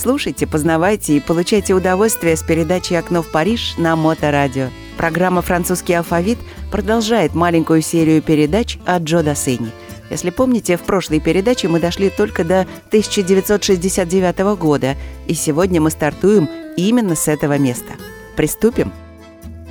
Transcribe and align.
Слушайте, 0.00 0.46
познавайте 0.46 1.18
и 1.18 1.20
получайте 1.20 1.74
удовольствие 1.74 2.34
с 2.34 2.42
передачей 2.42 2.94
«Окно 2.94 3.20
в 3.20 3.30
Париж» 3.30 3.74
на 3.76 3.96
Моторадио. 3.96 4.68
Программа 4.96 5.42
«Французский 5.42 5.92
алфавит» 5.92 6.38
продолжает 6.70 7.34
маленькую 7.34 7.82
серию 7.82 8.22
передач 8.22 8.78
от 8.86 9.02
Джо 9.02 9.22
Дассени. 9.22 9.70
Если 10.08 10.30
помните, 10.30 10.78
в 10.78 10.80
прошлой 10.84 11.20
передаче 11.20 11.68
мы 11.68 11.80
дошли 11.80 12.08
только 12.08 12.44
до 12.44 12.62
1969 12.88 14.38
года, 14.58 14.96
и 15.26 15.34
сегодня 15.34 15.82
мы 15.82 15.90
стартуем 15.90 16.48
именно 16.78 17.14
с 17.14 17.28
этого 17.28 17.58
места. 17.58 17.92
Приступим? 18.36 18.94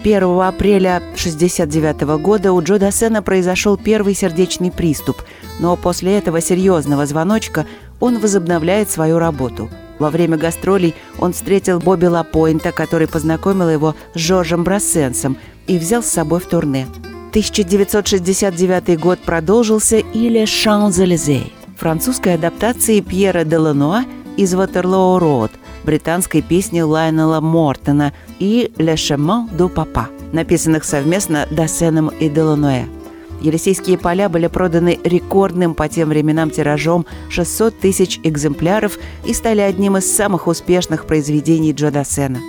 1 0.04 0.23
апреля 0.42 0.98
1969 0.98 2.22
года 2.22 2.54
у 2.54 2.62
Джо 2.62 2.78
Дассена 2.78 3.23
произошел 3.23 3.78
первый 3.78 4.14
сердечный 4.14 4.70
приступ, 4.70 5.23
но 5.59 5.76
после 5.76 6.20
этого 6.20 6.40
серьезного 6.40 7.08
звоночка 7.08 7.66
он 8.00 8.20
возобновляет 8.20 8.92
свою 8.92 9.18
работу– 9.18 9.72
во 9.99 10.09
время 10.09 10.38
гастролей 10.38 10.95
он 11.20 11.34
встретил 11.34 11.80
Бобби 11.80 12.05
Лапойнта, 12.05 12.71
который 12.71 13.08
познакомил 13.08 13.70
его 13.70 13.95
с 14.16 14.20
Жоржем 14.20 14.63
Брассенсом 14.63 15.38
и 15.67 15.78
взял 15.78 16.02
с 16.02 16.08
собой 16.08 16.39
в 16.39 16.47
турне. 16.47 16.88
1969 17.30 19.00
год 19.00 19.19
продолжился 19.19 19.97
и 19.97 20.30
«Ле 20.30 20.45
Шанзелизе» 20.45 21.44
французской 21.78 22.36
адаптации 22.36 23.00
Пьера 23.02 23.44
де 23.44 23.58
Лануа 23.58 24.03
из 24.36 24.53
«Ватерлоо 24.53 25.19
Роуд», 25.19 25.52
британской 25.83 26.41
песни 26.41 26.81
Лайнела 26.81 27.39
Мортона 27.39 28.13
и 28.39 28.72
«Le 28.78 28.95
Chemin 28.95 29.50
du 29.56 29.73
Papa», 29.73 30.08
написанных 30.34 30.84
совместно 30.84 31.47
Дассеном 31.52 32.09
и 32.09 32.30
Делануэ. 32.30 32.98
Елисейские 33.42 33.98
поля 33.98 34.30
были 34.30 34.48
проданы 34.48 35.00
рекордным 35.04 35.73
по 35.73 35.88
тем 35.88 36.09
временам 36.09 36.50
тиражом 36.50 37.06
600 37.30 37.80
тысяч 37.80 38.20
экземпляров 38.23 38.98
и 39.26 39.34
стали 39.34 39.62
одним 39.62 39.98
из 39.98 40.14
самых 40.14 40.48
успешных 40.48 41.06
произведений 41.06 41.72
Джо 41.72 41.92
Дассена. 41.92 42.40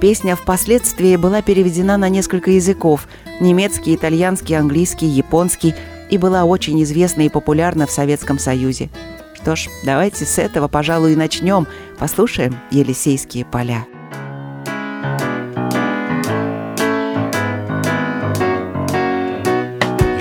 Песня 0.00 0.36
впоследствии 0.36 1.16
была 1.16 1.42
переведена 1.42 1.96
на 1.96 2.08
несколько 2.08 2.52
языков– 2.52 3.08
немецкий, 3.40 3.94
итальянский, 3.94 4.56
английский, 4.56 5.06
японский– 5.06 5.74
и 6.10 6.18
была 6.18 6.44
очень 6.44 6.82
известна 6.82 7.22
и 7.22 7.28
популярна 7.28 7.86
в 7.86 7.90
Советском 7.90 8.38
Союзе. 8.38 8.90
Что 9.34 9.56
ж, 9.56 9.68
давайте 9.84 10.24
с 10.24 10.38
этого, 10.38 10.68
пожалуй, 10.68 11.12
и 11.12 11.16
начнем. 11.16 11.66
Послушаем 11.98 12.56
«Елисейские 12.70 13.44
поля». 13.44 13.86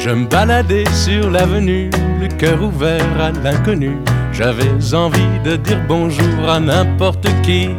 Je 0.08 0.14
me 0.14 0.26
baladais 0.26 0.86
sur 0.94 1.30
l'avenue, 1.30 1.90
le 2.22 2.30
cœur 2.30 2.64
ouvert 2.64 3.06
à 3.20 3.30
l'inconnu. 3.44 3.98
J'avais 4.32 4.72
envie 4.94 5.40
de 5.44 5.58
dire 5.58 5.82
bonjour 5.86 6.48
à 6.48 6.62
n'importe 6.62 7.28
qui, 7.44 7.72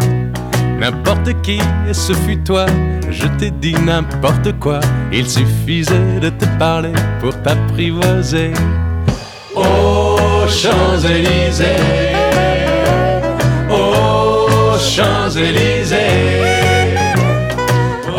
n'importe 0.78 1.40
qui, 1.40 1.58
et 1.88 1.94
ce 1.94 2.12
fut 2.12 2.36
toi. 2.44 2.66
Je 3.10 3.26
t'ai 3.38 3.50
dit 3.50 3.72
n'importe 3.72 4.52
quoi, 4.60 4.80
il 5.10 5.26
suffisait 5.26 6.20
de 6.20 6.28
te 6.28 6.44
parler 6.58 6.92
pour 7.20 7.34
t'apprivoiser. 7.40 8.52
Aux 9.56 10.46
Champs-Élysées, 10.46 11.80
aux 13.70 14.76
Champs-Élysées, 14.78 15.77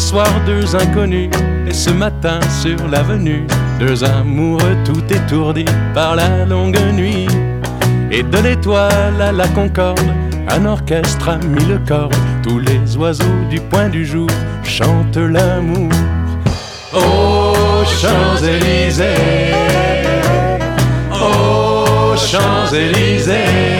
Soir, 0.00 0.26
deux 0.44 0.74
inconnus, 0.74 1.30
et 1.68 1.72
ce 1.72 1.90
matin 1.90 2.40
sur 2.60 2.88
l'avenue, 2.88 3.46
deux 3.78 4.02
amoureux 4.02 4.76
tout 4.84 5.04
étourdis 5.08 5.66
par 5.94 6.16
la 6.16 6.44
longue 6.46 6.80
nuit. 6.94 7.28
Et 8.10 8.24
de 8.24 8.38
l'étoile 8.38 9.20
à 9.22 9.30
la 9.30 9.46
concorde, 9.48 10.00
un 10.48 10.64
orchestre 10.64 11.28
a 11.28 11.36
mis 11.36 11.64
le 11.66 11.78
corps, 11.86 12.10
tous 12.42 12.58
les 12.58 12.96
oiseaux 12.96 13.44
du 13.50 13.60
point 13.60 13.88
du 13.88 14.04
jour 14.04 14.26
chantent 14.64 15.16
l'amour. 15.16 15.92
Aux 16.92 17.84
Champs-Élysées, 17.84 19.04
aux 21.12 22.16
Champs-Élysées, 22.16 23.79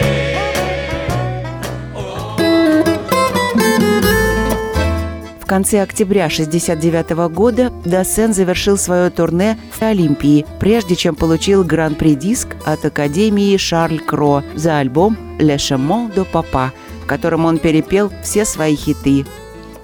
Конце 5.51 5.81
октября 5.81 6.27
1969 6.27 7.29
года 7.35 7.73
Дассен 7.83 8.33
завершил 8.33 8.77
свое 8.77 9.09
турне 9.09 9.59
в 9.77 9.81
Олимпии, 9.81 10.45
прежде 10.61 10.95
чем 10.95 11.13
получил 11.13 11.65
гран-при 11.65 12.15
диск 12.15 12.55
от 12.63 12.85
Академии 12.85 13.57
Шарль 13.57 13.99
Кро 13.99 14.43
за 14.55 14.77
альбом 14.77 15.17
«Le 15.39 15.57
Chemin 15.57 16.15
de 16.15 16.25
Papa», 16.31 16.69
в 17.03 17.05
котором 17.05 17.43
он 17.43 17.57
перепел 17.57 18.13
все 18.23 18.45
свои 18.45 18.77
хиты. 18.77 19.25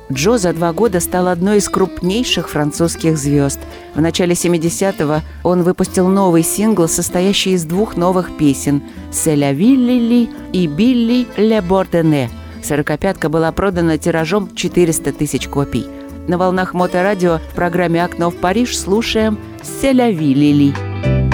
Джо 0.10 0.38
за 0.38 0.54
два 0.54 0.72
года 0.72 1.02
стал 1.02 1.28
одной 1.28 1.58
из 1.58 1.68
крупнейших 1.68 2.48
французских 2.48 3.18
звезд. 3.18 3.60
В 3.94 4.00
начале 4.00 4.36
70-го 4.36 5.19
он 5.44 5.64
выпустил 5.64 6.08
новый 6.08 6.44
сингл, 6.44 6.88
состоящий 6.88 7.52
из 7.52 7.66
двух 7.66 7.98
новых 7.98 8.38
песен 8.38 8.84
«C'est 9.12 9.36
la 9.36 9.54
ville 9.54 9.86
Lily» 9.86 10.30
и 10.54 10.66
«Billy 10.66 11.28
Le 11.36 11.62
Bordenet», 11.62 12.30
Сорокопятка 12.68 13.30
была 13.30 13.54
продана 13.54 13.98
тиражом 13.98 14.54
400 14.54 15.14
тысяч 15.14 15.48
копий. 15.48 15.86
На 16.28 16.38
волнах 16.38 16.74
Моторадио 16.74 17.38
в 17.38 17.56
программе 17.56 18.04
«Окно 18.04 18.30
в 18.30 18.36
Париж» 18.36 18.78
слушаем 18.78 19.38
«C'est 19.64 19.94
la 19.94 20.12
vie, 20.12 20.34
Lily». 20.34 20.74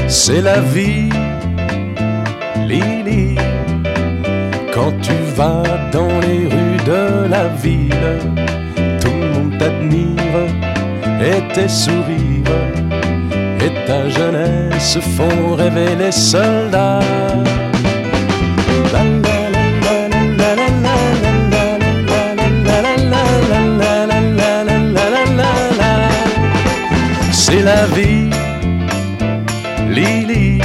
C'est 0.08 0.44
la 0.44 0.60
vie, 0.62 1.12
Lily. 2.68 3.40
Quand 4.76 4.94
tu 5.02 5.14
vas 5.36 5.64
dans 5.92 6.20
les 6.20 6.46
rues 6.46 6.78
de 6.86 7.28
la 7.28 7.48
ville, 7.64 8.20
tout 9.02 9.10
le 9.10 9.58
et 11.26 11.42
tes 11.56 11.68
sourires 11.68 12.44
et 13.60 13.88
ta 13.88 14.08
jeunesse 14.08 15.00
font 15.18 15.56
rêver 15.56 15.96
les 15.96 16.12
soldats. 16.12 17.00
C'est 27.56 27.62
la 27.62 27.86
vie, 27.86 28.32
Lily, 29.88 30.60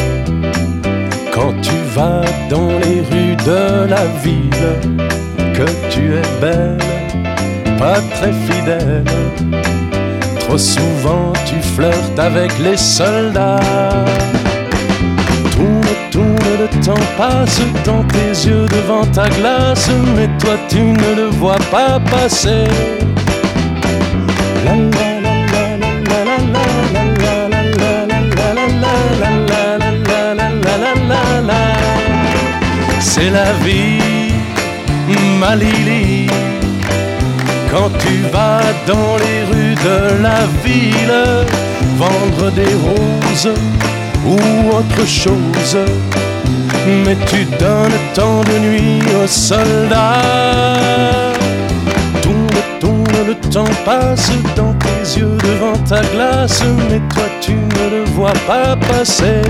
quand 1.35 1.53
tu 1.61 1.77
vas 1.95 2.23
dans 2.49 2.71
les 2.83 3.01
rues 3.11 3.37
de 3.45 3.87
la 3.87 4.07
ville, 4.25 4.73
que 5.53 5.67
tu 5.91 6.15
es 6.15 6.41
belle, 6.41 6.79
pas 7.79 8.01
très 8.15 8.33
fidèle 8.33 9.05
Trop 10.41 10.57
souvent 10.57 11.31
tu 11.45 11.57
flirtes 11.61 12.19
avec 12.19 12.59
les 12.59 12.79
soldats. 12.79 13.61
Tourne, 15.51 15.95
tourne, 16.11 16.39
le 16.59 16.69
temps 16.83 17.07
passe 17.19 17.61
dans 17.85 18.03
tes 18.05 18.49
yeux 18.49 18.65
devant 18.65 19.05
ta 19.13 19.29
glace, 19.29 19.91
mais 20.17 20.29
toi 20.39 20.57
tu 20.71 20.81
ne 20.81 21.17
le 21.17 21.27
vois 21.27 21.63
pas 21.71 22.01
passer. 22.01 22.65
C'est 33.21 33.31
la 33.31 33.53
vie, 33.65 34.33
ma 35.41 35.57
Lily 35.57 36.29
quand 37.69 37.91
tu 37.99 38.23
vas 38.33 38.61
dans 38.87 39.17
les 39.17 39.43
rues 39.51 39.75
de 39.75 40.23
la 40.23 40.47
ville, 40.65 41.47
vendre 41.97 42.51
des 42.53 42.75
roses 42.87 43.53
ou 44.25 44.37
autre 44.71 45.07
chose, 45.07 45.77
mais 47.05 47.17
tu 47.27 47.45
donnes 47.59 47.99
tant 48.15 48.41
de 48.45 48.59
nuit 48.59 49.03
aux 49.23 49.27
soldats. 49.27 50.23
Tourne, 52.23 52.63
tourne, 52.81 53.27
le 53.27 53.35
temps 53.51 53.75
passe 53.85 54.31
dans 54.57 54.75
tes 54.75 55.19
yeux 55.19 55.37
devant 55.45 55.77
ta 55.89 56.01
glace, 56.03 56.63
mais 56.89 57.01
toi 57.13 57.25
tu 57.41 57.53
ne 57.53 57.91
le 57.91 58.05
vois 58.15 58.39
pas 58.47 58.77
passer. 58.77 59.43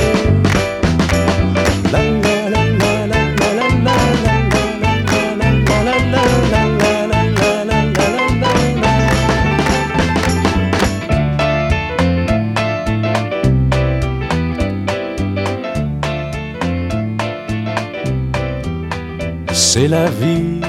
C'est 19.79 19.87
la 19.87 20.07
vie, 20.07 20.61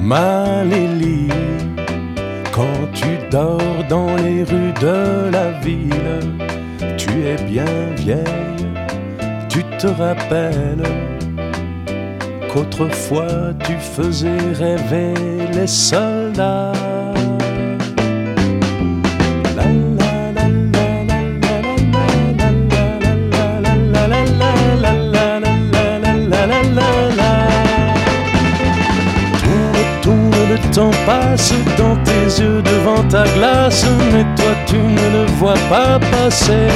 ma. 0.00 0.62
Quand 2.52 2.80
tu 2.92 3.10
dors 3.28 3.82
dans 3.88 4.14
les 4.24 4.44
rues 4.44 4.74
de 4.80 5.30
la 5.36 5.50
ville, 5.64 6.20
tu 6.96 7.10
es 7.32 7.38
bien 7.52 7.74
vieille, 7.96 8.68
tu 9.48 9.64
te 9.80 9.88
rappelles 9.88 10.90
qu'autrefois 12.50 13.52
tu 13.66 13.74
faisais 13.96 14.44
rêver 14.62 15.14
les 15.52 15.66
soldats. 15.66 17.13
Temps 30.74 30.90
passe 31.06 31.52
dans 31.78 31.96
tes 32.02 32.42
yeux 32.42 32.60
devant 32.62 33.02
ta 33.08 33.24
glace, 33.34 33.86
mais 34.12 34.24
toi 34.34 34.52
tu 34.66 34.76
ne 34.76 35.06
le 35.16 35.26
vois 35.38 35.54
pas 35.68 36.00
passer. 36.10 36.68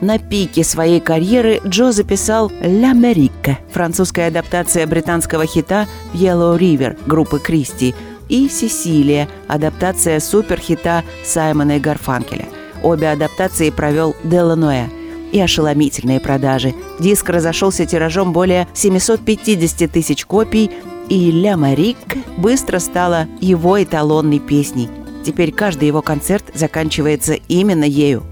На 0.00 0.18
пике 0.18 0.64
своей 0.64 1.00
карьеры 1.00 1.60
Джо 1.66 1.90
записал 1.90 2.52
«Ля 2.60 2.92
Мерика»– 2.92 3.58
французская 3.72 4.26
адаптация 4.28 4.86
британского 4.86 5.46
хита 5.46 5.86
«Yellow 6.12 6.58
River» 6.58 6.96
группы 7.06 7.38
Кристи– 7.38 7.94
и 8.28 8.48
«Сесилия»– 8.48 9.28
адаптация 9.48 10.20
суперхита 10.20 11.04
Саймона 11.24 11.76
и 11.76 11.80
Гарфанкеля. 11.80 12.46
Обе 12.82 13.10
адаптации 13.10 13.70
провел 13.70 14.14
Деланоэ 14.24 14.88
и 15.32 15.40
ошеломительные 15.40 16.20
продажи. 16.20 16.74
Диск 17.00 17.28
разошелся 17.28 17.86
тиражом 17.86 18.32
более 18.32 18.68
750 18.74 19.90
тысяч 19.90 20.24
копий, 20.26 20.70
и 21.08 21.30
«Ля 21.30 21.56
Марик» 21.56 21.98
быстро 22.36 22.78
стала 22.78 23.26
его 23.40 23.82
эталонной 23.82 24.38
песней. 24.38 24.88
Теперь 25.24 25.52
каждый 25.52 25.88
его 25.88 26.02
концерт 26.02 26.44
заканчивается 26.54 27.34
именно 27.48 27.84
ею. 27.84 28.22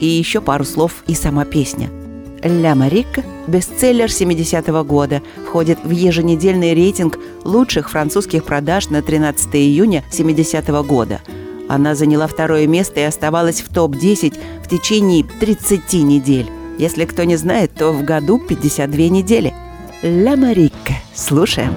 И 0.00 0.06
еще 0.06 0.40
пару 0.40 0.64
слов 0.64 1.04
и 1.06 1.14
сама 1.14 1.44
песня– 1.44 1.90
«Ля 2.44 2.74
Марик»– 2.74 3.20
бестселлер 3.46 4.08
70-го 4.08 4.84
года, 4.84 5.22
входит 5.46 5.78
в 5.82 5.88
еженедельный 5.88 6.74
рейтинг 6.74 7.18
лучших 7.42 7.90
французских 7.90 8.44
продаж 8.44 8.90
на 8.90 9.00
13 9.00 9.56
июня 9.56 10.04
70-го 10.10 10.84
года. 10.84 11.22
Она 11.70 11.94
заняла 11.94 12.26
второе 12.26 12.66
место 12.66 13.00
и 13.00 13.04
оставалась 13.04 13.62
в 13.62 13.72
топ-10 13.72 14.38
в 14.62 14.68
течение 14.68 15.24
30 15.24 15.94
недель. 15.94 16.46
Если 16.76 17.06
кто 17.06 17.24
не 17.24 17.36
знает, 17.36 17.72
то 17.74 17.92
в 17.92 18.04
году 18.04 18.38
52 18.38 18.98
недели. 19.08 19.54
«Ля 20.02 20.36
Марик». 20.36 20.72
Слушаем. 21.14 21.74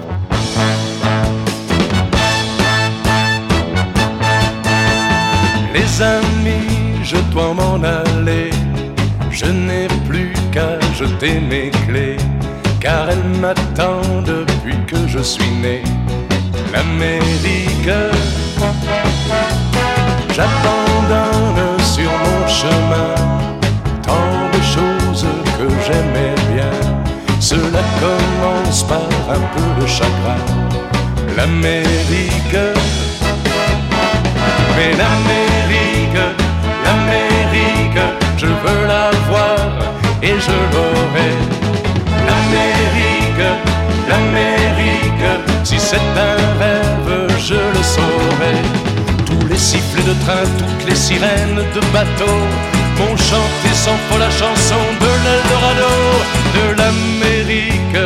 Les 5.72 6.02
amis, 6.02 7.04
je 7.04 7.16
dois 7.32 7.54
m'en 7.54 7.82
aller. 7.82 8.50
Je 9.30 9.46
n'ai 9.46 9.86
jeter 10.98 11.38
mes 11.38 11.70
clés, 11.86 12.16
car 12.80 13.08
elles 13.08 13.40
m'attendent 13.40 14.44
depuis 14.52 14.76
que 14.84 15.06
je 15.06 15.20
suis 15.20 15.52
né. 15.62 15.80
L'Amérique, 16.72 17.94
j'abandonne 20.34 21.78
sur 21.94 22.10
mon 22.24 22.48
chemin 22.48 23.14
tant 24.02 24.40
de 24.54 24.62
choses 24.74 25.26
que 25.56 25.68
j'aimais 25.86 26.34
bien. 26.52 26.74
Cela 27.38 27.82
commence 28.00 28.82
par 28.82 29.08
un 29.36 29.42
peu 29.54 29.80
de 29.80 29.86
chagrin. 29.86 30.42
L'Amérique, 31.36 32.60
mais 34.76 34.90
l'Amérique, 35.00 36.22
l'Amérique, 36.84 38.02
je 38.36 38.46
veux 38.46 38.86
la 38.88 39.10
voir 39.28 39.47
et 40.22 40.34
je 40.46 40.56
l'aurai. 40.72 41.30
L'Amérique, 42.26 43.46
l'Amérique, 44.08 45.28
si 45.64 45.78
c'est 45.78 45.96
un 45.96 46.58
rêve, 46.58 47.28
je 47.38 47.54
le 47.54 47.82
saurai. 47.82 48.56
Tous 49.26 49.46
les 49.46 49.56
sifflets 49.58 50.02
de 50.02 50.14
train, 50.24 50.44
toutes 50.58 50.88
les 50.88 50.96
sirènes 50.96 51.62
de 51.74 51.80
bateau 51.92 52.36
m'ont 52.98 53.16
chanté 53.16 53.68
sans 53.72 53.98
faux 54.08 54.18
la 54.18 54.30
chanson 54.30 54.82
de 55.00 55.10
l'Eldorado, 55.24 55.94
de 56.56 56.64
l'Amérique. 56.78 58.00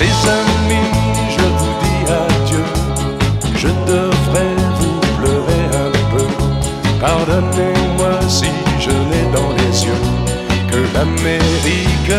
Les 0.00 0.16
amis, 0.40 0.90
je 1.34 1.44
vous 1.58 1.74
dis 1.82 2.02
adieu, 2.24 2.64
je 3.54 3.68
devrais 3.68 4.56
vous 4.78 5.00
pleurer 5.18 5.64
un 5.86 5.92
peu. 6.12 6.26
Pardonnez-moi 7.00 8.20
si 8.28 8.46
que 9.86 10.76
l'Amérique. 10.94 12.12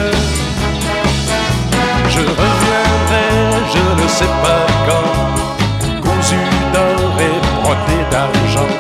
Je 2.08 2.20
reviendrai, 2.20 3.28
je 3.74 4.02
ne 4.02 4.08
sais 4.08 4.34
pas 4.44 4.66
quand, 4.88 6.02
cousu 6.02 6.42
d'or 6.74 7.14
et 7.20 7.40
brodé 7.62 8.00
d'argent, 8.12 8.74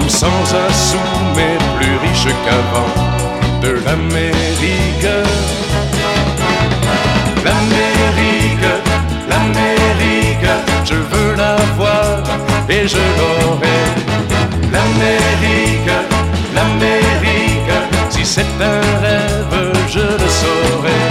ou 0.00 0.08
sans 0.08 0.26
un 0.26 0.72
sou 0.72 0.98
mais 1.36 1.56
plus 1.78 1.96
riche 2.06 2.34
qu'avant, 2.44 2.92
de 3.62 3.80
l'Amérique. 3.84 5.12
L'Amérique, 7.44 8.72
l'Amérique, 9.28 10.50
je 10.84 10.94
veux 10.94 11.34
la 11.34 11.56
voir 11.76 12.22
et 12.68 12.86
je 12.86 13.04
l'aurai. 13.18 13.80
L'Amérique, 14.70 15.90
l'Amérique 16.54 17.01
Si 18.24 18.34
c'est 18.34 18.62
un 18.62 19.00
rêve, 19.00 19.72
je 19.88 19.98
le 19.98 20.28
saurai. 20.40 21.02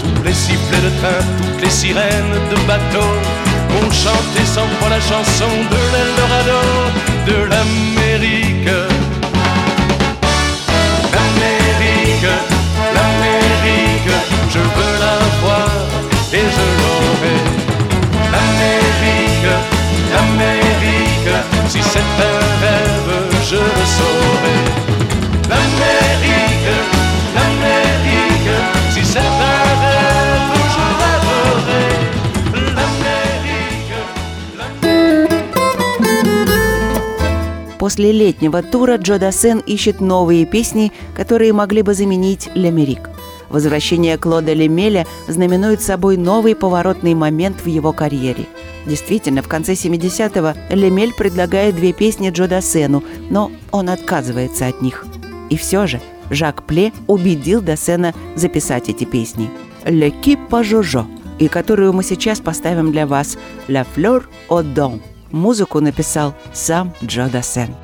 Tous 0.00 0.22
les 0.24 0.32
sifflets 0.32 0.82
de 0.82 0.90
train, 0.98 1.22
toutes 1.38 1.62
les 1.62 1.70
sirènes 1.70 2.34
de 2.50 2.56
bateau 2.66 3.06
ont 3.78 3.90
chanté 3.92 4.44
sans 4.44 4.66
fois 4.80 4.88
la 4.88 5.00
chanson 5.00 5.52
de 5.70 5.80
l'Eldorado, 5.92 6.60
de. 7.28 7.50
L'Amérique, 7.50 8.89
После 37.90 38.12
летнего 38.12 38.62
тура 38.62 38.98
Джо 38.98 39.18
Дассен 39.18 39.58
ищет 39.66 40.00
новые 40.00 40.46
песни, 40.46 40.92
которые 41.12 41.52
могли 41.52 41.82
бы 41.82 41.92
заменить 41.92 42.48
«Лемерик». 42.54 43.10
Возвращение 43.48 44.16
Клода 44.16 44.52
Лемеля 44.52 45.08
знаменует 45.26 45.82
собой 45.82 46.16
новый 46.16 46.54
поворотный 46.54 47.14
момент 47.14 47.56
в 47.64 47.66
его 47.66 47.92
карьере. 47.92 48.46
Действительно, 48.86 49.42
в 49.42 49.48
конце 49.48 49.72
70-го 49.72 50.56
Лемель 50.72 51.12
предлагает 51.12 51.74
две 51.74 51.92
песни 51.92 52.30
Джо 52.30 52.46
Дассену, 52.46 53.02
но 53.28 53.50
он 53.72 53.88
отказывается 53.88 54.68
от 54.68 54.82
них. 54.82 55.04
И 55.48 55.56
все 55.56 55.88
же 55.88 56.00
Жак 56.30 56.62
Пле 56.62 56.92
убедил 57.08 57.60
Дассена 57.60 58.14
записать 58.36 58.88
эти 58.88 59.02
песни. 59.02 59.50
«Le 59.84 60.14
qui 60.22 60.38
pas 60.48 60.62
Jojo», 60.62 61.06
и 61.40 61.48
которую 61.48 61.92
мы 61.92 62.04
сейчас 62.04 62.38
поставим 62.38 62.92
для 62.92 63.08
вас 63.08 63.36
«La 63.66 63.84
fleur 63.96 64.26
au 64.48 64.62
don». 64.62 65.00
Музыку 65.31 65.79
написал 65.81 66.33
сам 66.53 66.93
Джо 67.03 67.27
Дассен. 67.27 67.75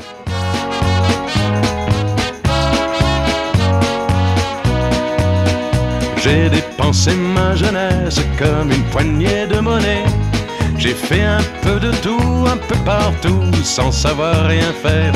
J'ai 6.24 6.50
dépensé 6.50 7.14
ma 7.16 7.56
jeunesse 7.56 8.22
comme 8.38 8.72
une 8.72 8.84
poignée 8.92 9.48
de 9.48 9.60
monnaie. 9.60 10.06
J'ai 10.78 10.94
fait 10.94 11.24
un 11.24 11.42
peu 11.64 11.80
de 11.80 11.92
tout, 12.04 12.46
un 12.48 12.58
peu 12.58 12.76
partout, 12.86 13.42
sans 13.64 13.92
savoir 13.92 14.46
rien 14.46 14.72
faire. 14.84 15.14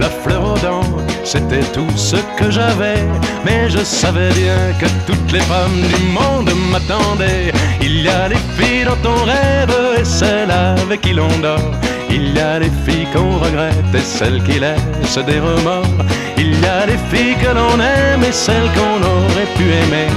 La 0.00 0.08
fleur 0.08 0.54
aux 0.54 0.58
dents, 0.58 0.96
c'était 1.24 1.66
tout 1.74 1.94
ce 1.94 2.16
que 2.38 2.50
j'avais. 2.50 3.04
Mais 3.44 3.68
je 3.68 3.84
savais 3.84 4.30
bien 4.30 4.72
que 4.80 4.86
toutes 5.06 5.30
les 5.30 5.40
femmes 5.40 5.82
du 5.94 6.02
monde 6.18 6.50
m'attendaient. 6.72 7.52
Il 7.82 8.00
y 8.00 8.08
a 8.08 8.28
les 8.28 8.42
filles 8.56 8.86
dans 8.86 8.96
ton 9.06 9.24
rêve 9.24 9.76
et 9.98 10.04
celles 10.04 10.50
avec 10.50 11.02
qui 11.02 11.12
l'on 11.12 11.28
dort. 11.42 11.72
Il 12.08 12.34
y 12.34 12.40
a 12.40 12.58
les 12.58 12.72
filles 12.86 13.06
qu'on 13.12 13.38
regrette 13.38 13.94
et 13.94 13.98
celles 13.98 14.42
qui 14.44 14.58
laissent 14.58 15.18
des 15.26 15.38
remords. 15.38 16.00
Il 16.38 16.58
y 16.58 16.66
a 16.66 16.86
les 16.86 17.00
filles 17.10 17.36
que 17.36 17.54
l'on 17.54 17.78
aime 17.78 18.24
et 18.26 18.32
celles 18.32 18.70
qu'on 18.76 19.02
aurait 19.06 19.50
pu 19.54 19.64
aimer. 19.64 20.08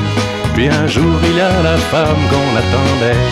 Puis 0.54 0.70
un 0.70 0.88
jour 0.88 1.20
il 1.25 1.36
y 1.36 1.42
a 1.42 1.62
la 1.62 1.78
femme 1.92 2.24
qu'on 2.30 2.52
attendait. 2.62 3.25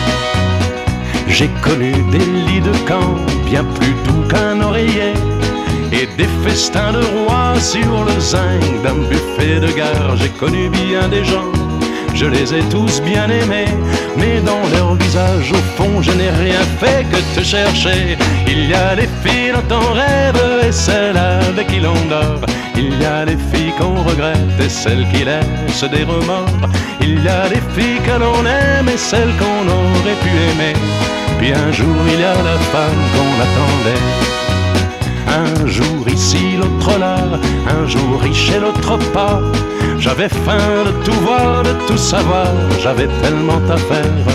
J'ai 1.28 1.48
connu 1.62 1.92
des 2.10 2.26
lits 2.46 2.60
de 2.60 2.76
camp 2.86 3.16
bien 3.46 3.64
plus 3.64 3.94
doux 4.04 4.28
qu'un 4.28 4.60
oreiller 4.60 5.14
et 5.92 6.06
des 6.16 6.28
festins 6.44 6.92
de 6.92 7.02
rois 7.14 7.58
sur 7.60 8.04
le 8.04 8.18
zinc 8.18 8.60
d'un 8.82 8.94
buffet 9.08 9.60
de 9.60 9.70
gare. 9.72 10.16
J'ai 10.16 10.30
connu 10.30 10.68
bien 10.70 11.08
des 11.08 11.24
gens, 11.24 11.52
je 12.14 12.26
les 12.26 12.54
ai 12.54 12.62
tous 12.70 13.00
bien 13.02 13.28
aimés, 13.28 13.72
mais 14.16 14.40
dans 14.40 14.66
leur 14.74 14.94
visage 14.94 15.52
au 15.52 15.62
fond 15.76 16.00
je 16.00 16.12
n'ai 16.12 16.30
rien 16.30 16.62
fait 16.80 17.04
que 17.10 17.20
te 17.34 17.44
chercher. 17.44 18.16
Il 18.46 18.70
y 18.70 18.74
a 18.74 18.94
les 18.94 19.08
filles 19.22 19.52
dans 19.52 19.76
ton 19.76 19.92
rêve 19.92 20.66
et 20.66 20.72
celles 20.72 21.16
avec 21.16 21.66
qui 21.68 21.80
l'on 21.80 22.00
dort. 22.08 22.40
Il 22.76 23.00
y 23.00 23.04
a 23.04 23.24
les 23.24 23.38
filles 23.52 23.74
qu'on 23.78 24.02
regrette 24.02 24.58
et 24.60 24.68
celles 24.68 25.06
qui 25.12 25.24
laissent 25.24 25.90
des 25.90 26.04
remords. 26.04 26.68
Il 27.00 27.22
y 27.22 27.28
a 27.28 27.48
les 27.48 27.62
filles 27.74 28.00
que 28.06 28.18
l'on 28.18 28.40
aime 28.46 28.88
et 28.88 28.96
celles 28.96 29.34
qu'on 29.40 29.66
aurait 29.68 30.20
pu 30.22 30.30
aimer. 30.50 30.74
Puis 31.38 31.52
un 31.52 31.70
jour 31.72 31.96
il 32.14 32.20
y 32.20 32.24
a 32.24 32.34
la 32.34 32.58
femme 32.72 33.02
qu'on 33.14 33.34
attendait. 33.46 34.41
Un 35.62 35.66
jour 35.68 36.08
ici, 36.08 36.56
l'autre 36.56 36.98
là, 36.98 37.16
un 37.68 37.86
jour 37.86 38.20
riche 38.20 38.50
et 38.50 38.58
l'autre 38.58 38.98
pas. 39.12 39.40
J'avais 39.96 40.28
faim 40.28 40.84
de 40.86 41.04
tout 41.04 41.20
voir, 41.20 41.62
de 41.62 41.72
tout 41.86 41.96
savoir, 41.96 42.48
j'avais 42.82 43.06
tellement 43.22 43.62
à 43.70 43.76
faire 43.76 44.26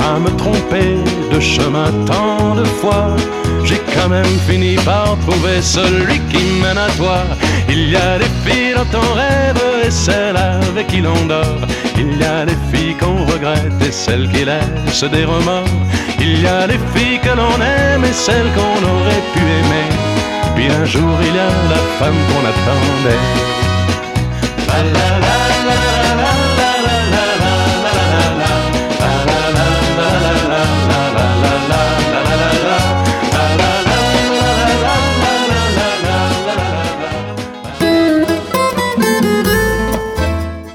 à 0.00 0.18
me 0.18 0.30
tromper 0.36 0.96
de 1.30 1.38
chemin 1.38 1.90
tant 2.06 2.54
de 2.54 2.64
fois. 2.64 3.14
J'ai 3.62 3.80
quand 3.94 4.08
même 4.08 4.34
fini 4.48 4.76
par 4.76 5.18
trouver 5.26 5.60
celui 5.60 6.18
qui 6.30 6.42
mène 6.62 6.78
à 6.78 6.88
toi. 6.96 7.24
Il 7.68 7.90
y 7.90 7.96
a 7.96 8.18
des 8.18 8.32
filles 8.44 8.74
dans 8.74 8.86
ton 8.86 9.12
rêve 9.12 9.62
et 9.86 9.90
celles 9.90 10.38
avec 10.38 10.86
qui 10.86 11.02
l'on 11.02 11.26
dort. 11.26 11.60
Il 11.98 12.16
y 12.18 12.24
a 12.24 12.46
des 12.46 12.56
filles 12.72 12.96
qu'on 12.96 13.26
regrette 13.26 13.80
et 13.86 13.92
celles 13.92 14.30
qui 14.30 14.46
laissent 14.46 15.04
des 15.04 15.26
remords. 15.26 15.82
Il 16.18 16.40
y 16.40 16.46
a 16.46 16.66
des 16.66 16.80
filles 16.94 17.20
que 17.20 17.36
l'on 17.36 17.56
aime 17.60 18.04
et 18.04 18.14
celles 18.14 18.50
qu'on 18.54 18.80
aurait 18.94 19.24
pu 19.34 19.40
aimer. 19.40 19.99
Puis 20.60 20.68
un 20.68 20.84
jour 20.84 21.18
il 21.22 21.38
a 21.38 21.46
la 21.70 21.80
femme 21.98 22.14
qu'on 22.28 22.44
attendait. 22.44 23.18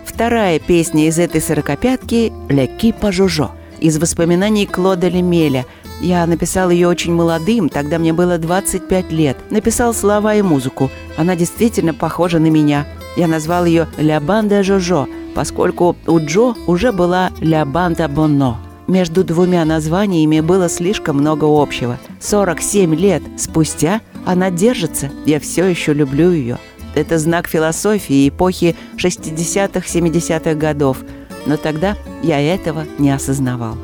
Вторая 0.03 0.57
песня 0.57 1.07
из 1.07 1.19
этой 1.19 1.41
сорокопятки 1.41 2.33
«Ля 2.49 2.65
Кипа 2.65 3.11
Жужо» 3.11 3.51
из 3.79 3.99
воспоминаний 3.99 4.65
Клода 4.65 5.09
Лемеля– 5.09 5.65
я 6.01 6.25
написал 6.25 6.69
ее 6.69 6.87
очень 6.87 7.13
молодым, 7.13 7.69
тогда 7.69 7.99
мне 7.99 8.13
было 8.13 8.37
25 8.37 9.11
лет. 9.11 9.37
Написал 9.49 9.93
слова 9.93 10.35
и 10.35 10.41
музыку. 10.41 10.91
Она 11.17 11.35
действительно 11.35 11.93
похожа 11.93 12.39
на 12.39 12.47
меня. 12.47 12.85
Я 13.17 13.27
назвал 13.27 13.65
ее 13.65 13.87
«Ля 13.97 14.19
банда 14.19 14.61
Жожо», 14.61 15.07
поскольку 15.33 15.95
у 16.05 16.19
Джо 16.19 16.53
уже 16.67 16.91
была 16.91 17.31
«Ля 17.39 17.65
банда 17.65 18.07
Бонно». 18.07 18.57
Между 18.87 19.23
двумя 19.23 19.65
названиями 19.65 20.41
было 20.41 20.69
слишком 20.69 21.17
много 21.17 21.45
общего. 21.45 21.97
47 22.19 22.93
лет 22.93 23.23
спустя 23.37 24.01
она 24.25 24.51
держится, 24.51 25.09
я 25.25 25.39
все 25.39 25.65
еще 25.65 25.93
люблю 25.93 26.31
ее. 26.31 26.59
Это 26.93 27.17
знак 27.17 27.47
философии 27.47 28.29
эпохи 28.29 28.75
60-70-х 28.97 30.53
годов, 30.53 30.97
но 31.45 31.57
тогда 31.57 31.97
я 32.21 32.39
этого 32.39 32.85
не 32.99 33.11
осознавал. 33.11 33.75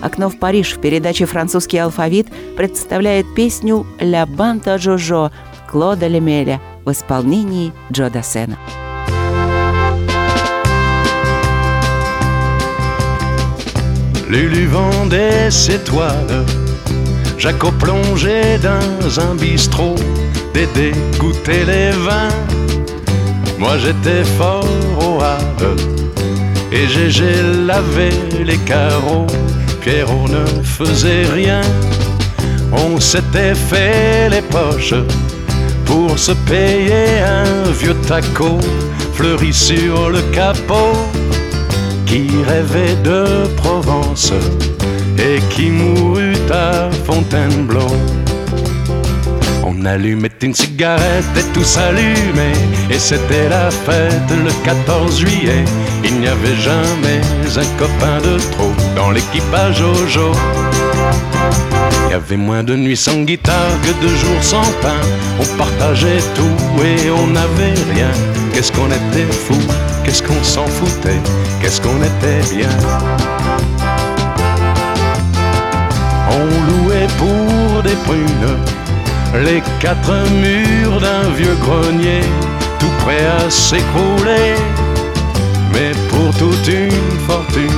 «Окно 0.00 0.28
в 0.30 0.38
Париж» 0.38 0.74
в 0.74 0.80
передаче 0.80 1.26
«Французский 1.26 1.78
алфавит» 1.78 2.28
представляет 2.56 3.26
песню 3.34 3.86
«Ля 4.00 4.26
банта 4.26 4.78
Жожо» 4.78 5.30
Клода 5.68 6.06
Лемеля 6.06 6.60
в 6.84 6.92
исполнении 6.92 7.72
Джо 7.92 8.08
Дассена. 8.08 8.56
Luluvant 14.28 15.06
des 15.08 15.70
étoiles, 15.70 16.44
Jaco 17.38 17.70
plongé 17.72 18.58
dans 18.62 19.20
un 19.20 19.34
bistrot, 19.34 19.96
Dédé 20.52 20.92
goûtait 21.18 21.64
les 21.64 21.90
vins. 21.92 22.28
Moi 23.58 23.78
j'étais 23.78 24.24
fort 24.24 24.68
au 25.00 25.22
Havre, 25.22 25.76
et 26.70 26.86
Gégé 26.86 27.42
lavait 27.66 28.44
les 28.44 28.58
carreaux. 28.58 29.26
Pierrot 29.80 30.28
ne 30.28 30.62
faisait 30.62 31.24
rien, 31.32 31.60
on 32.72 33.00
s'était 33.00 33.54
fait 33.54 34.28
les 34.30 34.42
poches 34.42 34.94
pour 35.84 36.18
se 36.18 36.32
payer 36.32 37.20
un 37.20 37.70
vieux 37.70 37.96
taco 38.06 38.58
fleuri 39.14 39.52
sur 39.52 40.10
le 40.10 40.20
capot 40.32 40.96
qui 42.06 42.28
rêvait 42.46 42.96
de 43.02 43.46
Provence 43.56 44.32
et 45.18 45.40
qui 45.50 45.70
mourut 45.70 46.36
à 46.50 46.90
Fontainebleau. 47.06 47.88
Allumait 49.88 50.28
une 50.42 50.54
cigarette 50.54 51.24
et 51.34 51.52
tout 51.54 51.64
s'allumait 51.64 52.52
Et 52.90 52.98
c'était 52.98 53.48
la 53.48 53.70
fête 53.70 54.30
le 54.44 54.50
14 54.62 55.18
juillet 55.18 55.64
Il 56.04 56.20
n'y 56.20 56.28
avait 56.28 56.56
jamais 56.56 57.22
un 57.56 57.78
copain 57.78 58.18
de 58.22 58.36
trop 58.52 58.70
Dans 58.94 59.10
l'équipage 59.10 59.76
Jojo 59.76 60.32
Il 62.04 62.10
y 62.10 62.14
avait 62.14 62.36
moins 62.36 62.62
de 62.62 62.76
nuits 62.76 62.98
sans 62.98 63.22
guitare 63.22 63.72
que 63.82 64.04
de 64.04 64.08
jours 64.08 64.42
sans 64.42 64.70
pain. 64.82 65.00
On 65.40 65.56
partageait 65.56 66.22
tout 66.34 66.84
et 66.84 67.10
on 67.10 67.28
n'avait 67.28 67.74
rien. 67.94 68.10
Qu'est-ce 68.52 68.72
qu'on 68.72 68.88
était 68.88 69.32
fou, 69.32 69.58
qu'est-ce 70.04 70.22
qu'on 70.22 70.42
s'en 70.42 70.66
foutait, 70.66 71.20
qu'est-ce 71.62 71.80
qu'on 71.80 71.96
était 72.02 72.54
bien? 72.54 72.68
On 76.30 76.84
louait 76.84 77.06
pour 77.18 77.82
des 77.82 77.96
prunes 78.04 78.58
les 79.34 79.62
quatre 79.80 80.12
murs 80.30 81.00
d'un 81.00 81.28
vieux 81.36 81.56
grenier, 81.62 82.20
tout 82.78 82.92
prêt 83.04 83.26
à 83.26 83.50
s'écrouler. 83.50 84.54
Mais 85.72 85.92
pour 86.08 86.34
toute 86.36 86.68
une 86.68 87.18
fortune, 87.26 87.70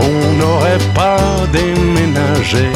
on 0.00 0.38
n'aurait 0.38 0.84
pas 0.94 1.18
déménagé. 1.52 2.68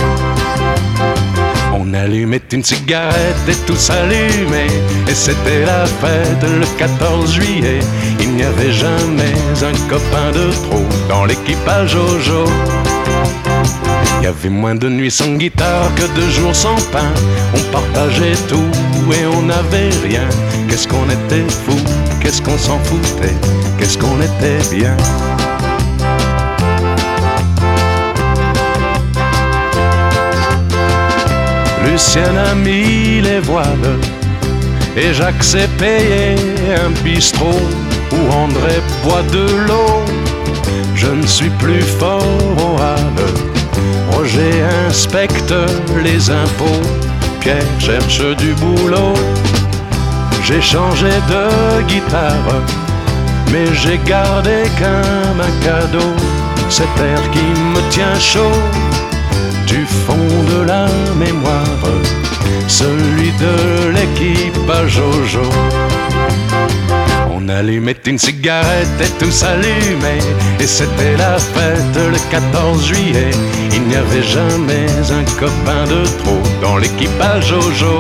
On 1.75 1.95
allumait 1.95 2.43
une 2.53 2.65
cigarette 2.65 3.49
et 3.49 3.57
tout 3.67 3.77
s'allumait. 3.77 4.67
Et 5.07 5.15
c'était 5.15 5.65
la 5.65 5.87
fête 5.87 6.43
le 6.43 6.67
14 6.79 7.33
juillet. 7.33 7.81
Il 8.21 8.31
n'y 8.35 8.43
avait 8.43 8.73
jamais 8.73 9.35
un 9.63 9.89
copain 9.89 10.31
de 10.33 10.51
trop 10.51 10.87
dans 11.09 11.25
l'équipage 11.25 11.91
Jojo. 11.91 12.45
Il 14.21 14.25
y 14.25 14.27
avait 14.27 14.49
moins 14.49 14.75
de 14.75 14.89
nuits 14.89 15.11
sans 15.11 15.35
guitare 15.35 15.95
que 15.95 16.21
de 16.21 16.29
jours 16.29 16.55
sans 16.55 16.77
pain. 16.93 17.11
On 17.55 17.73
partageait 17.73 18.37
tout 18.49 18.71
et 19.13 19.27
on 19.27 19.43
n'avait 19.43 19.91
rien. 20.05 20.29
Qu'est-ce 20.69 20.89
qu'on 20.89 21.09
était 21.09 21.49
fou, 21.49 21.77
qu'est-ce 22.21 22.43
qu'on 22.43 22.59
s'en 22.59 22.79
foutait, 22.81 23.35
qu'est-ce 23.79 23.97
qu'on 23.97 24.21
était 24.21 24.77
bien? 24.77 24.97
Lucien 31.87 32.37
a 32.51 32.55
mis 32.55 33.21
les 33.21 33.41
voiles 33.41 33.99
et 34.97 35.13
Jacques 35.15 35.45
payé 35.79 36.35
un 36.85 36.91
bistrot 37.03 37.63
où 38.13 38.33
André 38.33 38.81
boit 39.05 39.23
de 39.33 39.47
l'eau. 39.67 40.03
Je 40.95 41.07
ne 41.07 41.27
suis 41.27 41.51
plus 41.51 41.83
fort 41.83 42.23
au 42.59 42.77
Roger 44.19 44.65
inspecte 44.89 45.55
les 46.03 46.29
impôts, 46.29 46.83
Pierre 47.39 47.63
cherche 47.79 48.21
du 48.39 48.53
boulot. 48.55 49.15
J'ai 50.43 50.61
changé 50.61 51.07
de 51.07 51.83
guitare, 51.83 52.57
mais 53.53 53.73
j'ai 53.75 53.97
gardé 53.99 54.65
comme 54.77 55.41
un 55.41 55.65
cadeau 55.65 56.13
cet 56.69 56.89
air 56.99 57.31
qui 57.31 57.47
me 57.61 57.91
tient 57.91 58.19
chaud 58.19 58.59
du 59.69 59.87
fond 59.87 60.29
de 60.53 60.67
la 60.67 60.89
mémoire, 61.15 61.85
celui 62.67 63.31
de 63.45 63.91
l'équipage 63.95 64.95
Jojo. 64.95 65.49
On 67.41 67.49
allumait 67.49 67.95
une 68.05 68.19
cigarette 68.19 69.01
et 69.01 69.11
tout 69.23 69.31
s'allumait. 69.31 70.19
Et 70.59 70.67
c'était 70.67 71.17
la 71.17 71.39
fête 71.39 71.95
le 71.95 72.19
14 72.33 72.85
juillet. 72.85 73.31
Il 73.73 73.83
n'y 73.83 73.95
avait 73.95 74.25
jamais 74.25 74.87
un 75.13 75.25
copain 75.39 75.85
de 75.85 76.05
trop 76.19 76.43
Dans 76.61 76.79
l'équipage 76.79 77.47
Jojo 77.47 77.99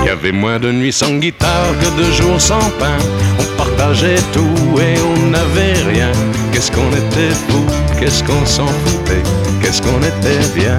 Il 0.00 0.06
y 0.06 0.08
avait 0.08 0.32
moins 0.32 0.58
de 0.58 0.72
nuits 0.72 0.94
sans 0.94 1.12
guitare 1.18 1.74
que 1.78 2.02
de 2.02 2.10
jours 2.10 2.40
sans 2.40 2.70
pain. 2.78 2.96
On 3.38 3.56
partageait 3.58 4.22
tout 4.32 4.80
et 4.80 4.94
on 5.02 5.28
n'avait 5.28 5.82
rien. 5.92 6.10
Qu'est-ce 6.52 6.72
qu'on 6.72 6.90
était 6.92 7.34
fou, 7.48 7.66
qu'est-ce 8.00 8.24
qu'on 8.24 8.46
s'en 8.46 8.66
foutait 8.66 9.22
Qu'est-ce 9.60 9.82
qu'on 9.82 9.98
était 9.98 10.58
bien 10.58 10.76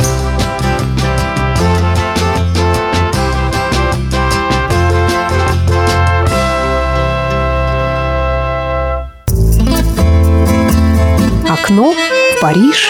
Окно 11.70 11.94
в 11.94 12.42
Париж. 12.42 12.90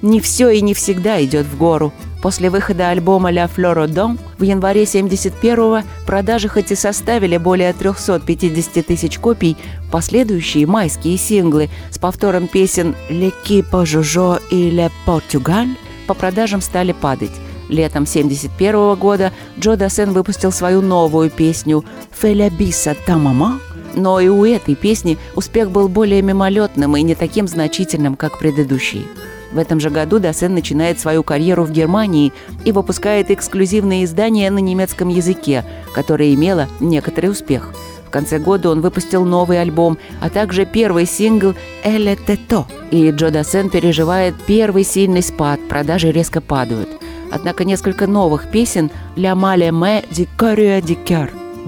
Не 0.00 0.18
все 0.22 0.48
и 0.48 0.62
не 0.62 0.72
всегда 0.72 1.22
идет 1.22 1.44
в 1.44 1.58
гору. 1.58 1.92
После 2.22 2.48
выхода 2.48 2.88
альбома 2.88 3.30
«La 3.30 3.50
Fleur 3.54 3.86
Dom» 3.86 4.18
в 4.38 4.42
январе 4.44 4.84
71-го 4.84 5.82
продажи 6.06 6.48
хоть 6.48 6.72
и 6.72 6.74
составили 6.74 7.36
более 7.36 7.74
350 7.74 8.86
тысяч 8.86 9.18
копий, 9.18 9.58
последующие 9.92 10.66
майские 10.66 11.18
синглы 11.18 11.68
с 11.90 11.98
повтором 11.98 12.48
песен 12.48 12.96
«L'équipe 13.10 13.70
Jojo» 13.72 14.40
и 14.50 14.70
«Le 14.70 14.90
Portugal» 15.06 15.68
по 16.06 16.14
продажам 16.14 16.62
стали 16.62 16.92
падать. 16.92 17.32
Летом 17.68 18.06
71 18.06 18.94
года 18.94 19.34
Джо 19.60 19.76
Дассен 19.76 20.12
выпустил 20.12 20.50
свою 20.50 20.80
новую 20.80 21.28
песню 21.28 21.84
«Феля 22.10 22.48
Биса 22.48 22.96
Тамама», 23.04 23.60
но 23.94 24.20
и 24.20 24.28
у 24.28 24.44
этой 24.44 24.74
песни 24.74 25.18
успех 25.34 25.70
был 25.70 25.88
более 25.88 26.22
мимолетным 26.22 26.96
и 26.96 27.02
не 27.02 27.14
таким 27.14 27.48
значительным, 27.48 28.16
как 28.16 28.38
предыдущий. 28.38 29.06
В 29.52 29.58
этом 29.58 29.80
же 29.80 29.88
году 29.88 30.18
Дасен 30.18 30.52
начинает 30.54 31.00
свою 31.00 31.22
карьеру 31.22 31.64
в 31.64 31.70
Германии 31.70 32.32
и 32.64 32.72
выпускает 32.72 33.30
эксклюзивное 33.30 34.04
издание 34.04 34.50
на 34.50 34.58
немецком 34.58 35.08
языке, 35.08 35.64
которое 35.94 36.34
имело 36.34 36.68
некоторый 36.80 37.30
успех. 37.30 37.72
В 38.06 38.10
конце 38.10 38.38
года 38.38 38.70
он 38.70 38.80
выпустил 38.80 39.24
новый 39.24 39.60
альбом, 39.60 39.98
а 40.20 40.30
также 40.30 40.64
первый 40.64 41.06
сингл 41.06 41.54
«Эле 41.84 42.16
Тето». 42.26 42.66
И 42.90 43.10
Джо 43.10 43.30
Дасен 43.30 43.68
переживает 43.68 44.34
первый 44.46 44.84
сильный 44.84 45.22
спад, 45.22 45.60
продажи 45.68 46.10
резко 46.10 46.40
падают. 46.40 46.88
Однако 47.30 47.64
несколько 47.64 48.06
новых 48.06 48.50
песен 48.50 48.90
«Ля 49.16 49.34
Мале 49.34 49.72
Мэ 49.72 50.04
Ди 50.10 50.26
Корюа 50.38 50.80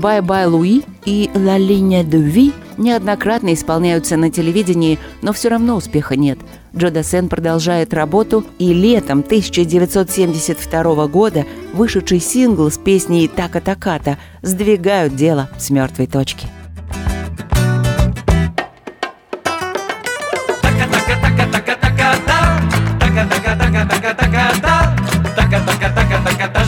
Bye 0.01 0.49
Louis» 0.51 0.85
и 1.05 1.31
«La 1.35 1.59
Ligne 1.59 2.03
de 2.03 2.23
Vie» 2.23 2.55
неоднократно 2.79 3.53
исполняются 3.53 4.17
на 4.17 4.31
телевидении, 4.31 4.99
но 5.23 5.33
все 5.33 5.49
равно 5.49 5.77
успеха 5.77 6.17
нет. 6.17 6.39
Джо 6.75 6.91
Дассен 6.91 7.29
продолжает 7.29 7.93
работу, 7.93 8.45
и 8.59 8.73
летом 8.73 9.21
1972 9.21 11.07
года 11.09 11.45
вышедший 11.75 12.21
сингл 12.21 12.71
с 12.71 12.79
песней 12.79 13.29
«Така-таката» 13.29 14.17
сдвигают 14.43 15.15
дело 15.15 15.49
с 15.59 15.71
мертвой 15.71 16.07
точки. 16.07 16.47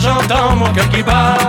J'entends 0.03 0.57
mon 0.57 0.73
cœur 0.73 0.89
qui 0.89 1.01
bat 1.01 1.42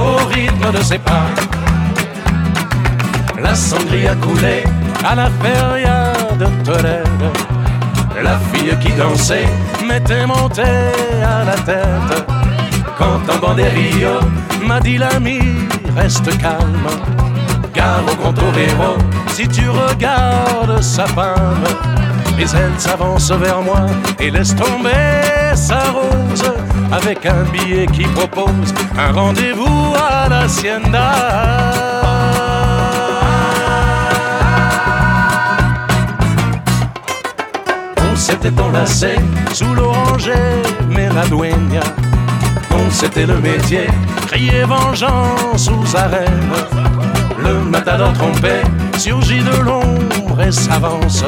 au 0.00 0.16
rythme 0.28 0.72
de 0.72 0.82
ses 0.82 0.98
pas. 0.98 1.26
La 3.42 3.54
cendrie 3.54 4.06
a 4.06 4.14
coulé 4.14 4.64
à 5.04 5.14
la 5.14 5.28
feria 5.42 6.12
de 6.38 6.46
Tolède. 6.64 7.26
La 8.22 8.38
fille 8.52 8.76
qui 8.80 8.92
dansait 8.92 9.48
m'était 9.86 10.26
montée 10.26 10.62
à 11.24 11.44
la 11.44 11.54
tête. 11.54 12.26
Quand 12.98 13.20
un 13.28 13.38
banderillo 13.38 14.20
m'a 14.64 14.80
dit 14.80 14.98
l'ami, 14.98 15.40
reste 15.96 16.36
calme. 16.38 16.88
Car 17.74 18.00
au 18.06 18.14
contorero, 18.16 18.98
si 19.28 19.48
tu 19.48 19.68
regardes 19.68 20.80
sa 20.80 21.06
femme, 21.06 21.64
mais 22.36 22.46
elle 22.54 22.78
s'avance 22.78 23.30
vers 23.30 23.62
moi 23.62 23.86
et 24.18 24.30
laisse 24.30 24.54
tomber 24.54 25.54
sa 25.54 25.80
rose 25.90 26.52
avec 26.90 27.24
un 27.26 27.42
billet 27.52 27.86
qui 27.86 28.04
propose 28.04 28.74
un 28.98 29.12
rendez-vous 29.12 29.94
à 29.96 30.28
l'hacienda. 30.28 31.12
On 38.12 38.16
s'était 38.16 38.60
enlacé 38.60 39.16
sous 39.52 39.74
l'oranger, 39.74 40.32
mais 40.90 41.08
la 41.08 41.26
dueña, 41.26 41.82
on 42.70 42.90
s'était 42.90 43.26
le 43.26 43.38
métier, 43.38 43.86
crier 44.26 44.64
vengeance 44.64 45.68
aux 45.68 45.96
arènes. 45.96 46.52
Le 47.38 47.54
matador 47.54 48.12
trompé 48.12 48.62
surgit 48.98 49.42
de 49.42 49.56
l'ombre 49.62 50.40
et 50.40 50.52
s'avance. 50.52 51.24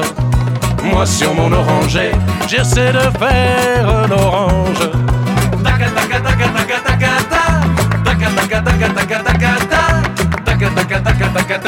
Moi 0.84 1.06
sur 1.06 1.34
mon 1.34 1.50
oranger, 1.52 2.12
j'essaie 2.46 2.92
de 2.92 3.00
faire 3.18 4.08
l'orange. 4.08 4.90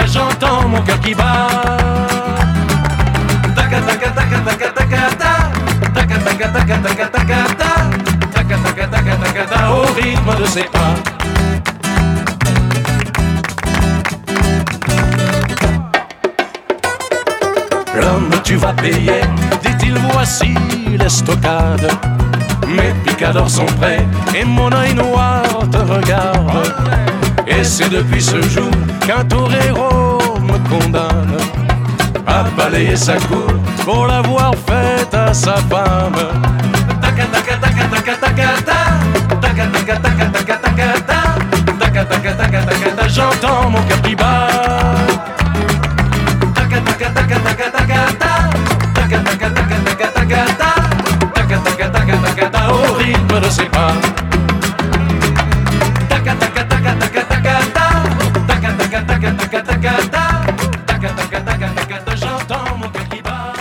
J'entends 0.06 0.68
mon 0.68 0.80
cœur 0.82 1.00
qui 1.00 1.14
bat. 1.14 1.48
Au 9.68 9.82
rythme 9.94 10.34
de 10.38 10.46
pas. 10.70 10.94
Dit-il, 18.90 19.94
voici 20.12 20.54
l'estocade. 20.98 21.90
Mes 22.68 22.92
picadors 23.04 23.50
sont 23.50 23.66
prêts 23.80 24.06
et 24.34 24.44
mon 24.44 24.72
œil 24.72 24.94
noir 24.94 25.42
te 25.70 25.78
regarde. 25.78 26.72
Et 27.46 27.64
c'est 27.64 27.88
depuis 27.88 28.22
ce 28.22 28.40
jour 28.42 28.70
qu'un 29.06 29.24
torero 29.24 30.38
me 30.40 30.58
condamne 30.68 31.36
à 32.26 32.44
balayer 32.56 32.96
sa 32.96 33.14
cour 33.14 33.52
pour 33.84 34.06
l'avoir 34.06 34.52
faite 34.66 35.14
à 35.14 35.32
sa 35.34 35.56
femme. 35.56 36.14
чтобы. 53.42 53.68
Така 56.08 56.34
така 56.40 56.64
така 56.64 56.96
така 57.00 57.22
така 57.24 57.54
та, 57.74 57.86
така 58.48 58.70
така 58.78 59.04
така 59.06 59.30
така 59.36 59.62
така 59.62 59.92
та, 60.10 60.46
така 60.86 61.08
така 61.16 61.40
така 61.44 61.68
така 61.76 61.96
до 62.06 62.16
желтому 62.16 62.84
погиба. 62.92 63.54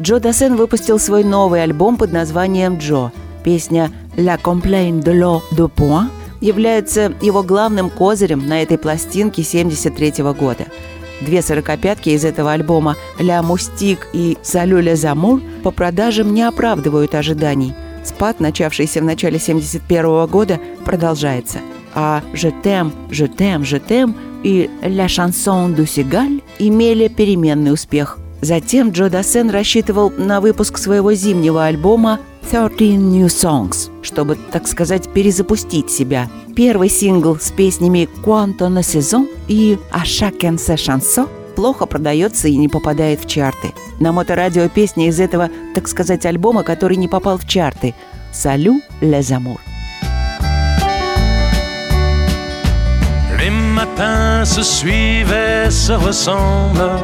Джо 0.00 0.18
Дасен 0.20 0.56
выпустил 0.56 0.98
свой 0.98 1.24
новый 1.24 1.62
альбом 1.62 1.96
под 1.96 2.12
названием 2.12 2.78
«Джо». 2.78 3.10
Песня 3.42 3.90
«La 4.16 4.36
Complaint 4.36 5.02
de 5.02 5.12
l'eau 5.12 5.42
de 5.52 5.68
point» 5.68 6.10
является 6.40 7.12
его 7.20 7.42
главным 7.42 7.90
козырем 7.90 8.46
на 8.46 8.62
этой 8.62 8.78
пластинке 8.78 9.42
1973 9.42 10.22
года– 10.32 10.66
Две 11.20 11.42
сорокопятки 11.42 12.10
из 12.10 12.24
этого 12.24 12.52
альбома 12.52 12.96
«Ля 13.18 13.42
Мустик» 13.42 14.08
и 14.12 14.38
«Салю 14.42 14.80
Замур» 14.96 15.42
по 15.62 15.70
продажам 15.70 16.32
не 16.32 16.42
оправдывают 16.42 17.14
ожиданий. 17.14 17.74
Спад, 18.04 18.40
начавшийся 18.40 19.00
в 19.00 19.04
начале 19.04 19.38
71 19.38 20.26
года, 20.26 20.58
продолжается. 20.84 21.58
А 21.94 22.22
«Je 22.32 22.52
t'aime, 22.62 22.92
je 23.10 23.26
t'aime, 23.26 23.62
je 23.62 23.78
t'aime» 23.78 24.14
и 24.42 24.70
«La 24.82 25.06
chanson 25.06 25.74
du 25.74 25.86
Сигаль» 25.86 26.40
имели 26.58 27.08
переменный 27.08 27.72
успех– 27.72 28.18
Затем 28.40 28.90
Джо 28.90 29.10
Дассен 29.10 29.50
рассчитывал 29.50 30.10
на 30.16 30.40
выпуск 30.40 30.78
своего 30.78 31.12
зимнего 31.12 31.66
альбома 31.66 32.20
«13 32.50 32.96
New 32.96 33.26
Songs», 33.26 33.90
чтобы, 34.02 34.36
так 34.36 34.66
сказать, 34.66 35.08
перезапустить 35.12 35.90
себя. 35.90 36.28
Первый 36.56 36.88
сингл 36.88 37.36
с 37.38 37.50
песнями 37.50 38.08
«Quanto 38.24 38.68
на 38.68 38.82
сезон» 38.82 39.28
и 39.48 39.78
«A 39.90 40.04
chacun 40.04 40.56
sa 40.56 40.74
chanson» 40.74 41.28
плохо 41.54 41.86
продается 41.86 42.48
и 42.48 42.56
не 42.56 42.68
попадает 42.68 43.20
в 43.20 43.26
чарты. 43.26 43.72
На 43.98 44.12
моторадио 44.12 44.68
песня 44.68 45.08
из 45.08 45.20
этого, 45.20 45.50
так 45.74 45.88
сказать, 45.88 46.24
альбома, 46.26 46.62
который 46.62 46.96
не 46.96 47.08
попал 47.08 47.38
в 47.38 47.46
чарты 47.46 47.94
«Салю 48.32 48.80
les 49.00 49.30
amours». 49.30 49.60
Les 53.38 53.50
matins 53.50 54.44
se 54.44 54.62
suivent 54.62 55.32
et 55.32 55.70
se 55.70 55.92
ressemblent 55.92 57.00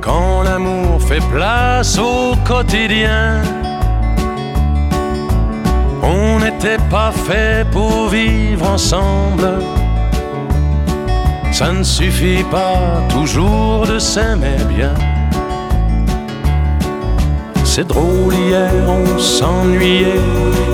quand 0.00 0.42
l'amour 0.42 0.79
fait 1.10 1.28
place 1.28 1.98
au 1.98 2.36
quotidien. 2.46 3.42
On 6.04 6.38
n'était 6.38 6.82
pas 6.88 7.10
fait 7.10 7.68
pour 7.72 8.08
vivre 8.08 8.64
ensemble. 8.70 9.48
Ça 11.50 11.72
ne 11.72 11.82
suffit 11.82 12.44
pas 12.44 13.02
toujours 13.08 13.86
de 13.88 13.98
s'aimer 13.98 14.60
bien. 14.68 14.94
C'est 17.64 17.88
drôle, 17.88 18.34
hier 18.34 18.72
on 18.86 19.18
s'ennuyait, 19.18 20.20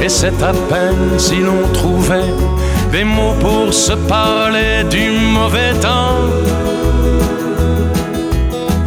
et 0.02 0.08
c'est 0.10 0.42
à 0.42 0.52
peine 0.70 1.18
si 1.18 1.36
l'on 1.36 1.66
trouvait 1.72 2.34
des 2.92 3.04
mots 3.04 3.36
pour 3.40 3.72
se 3.72 3.92
parler 3.92 4.84
du 4.90 5.12
mauvais 5.32 5.72
temps. 5.80 6.55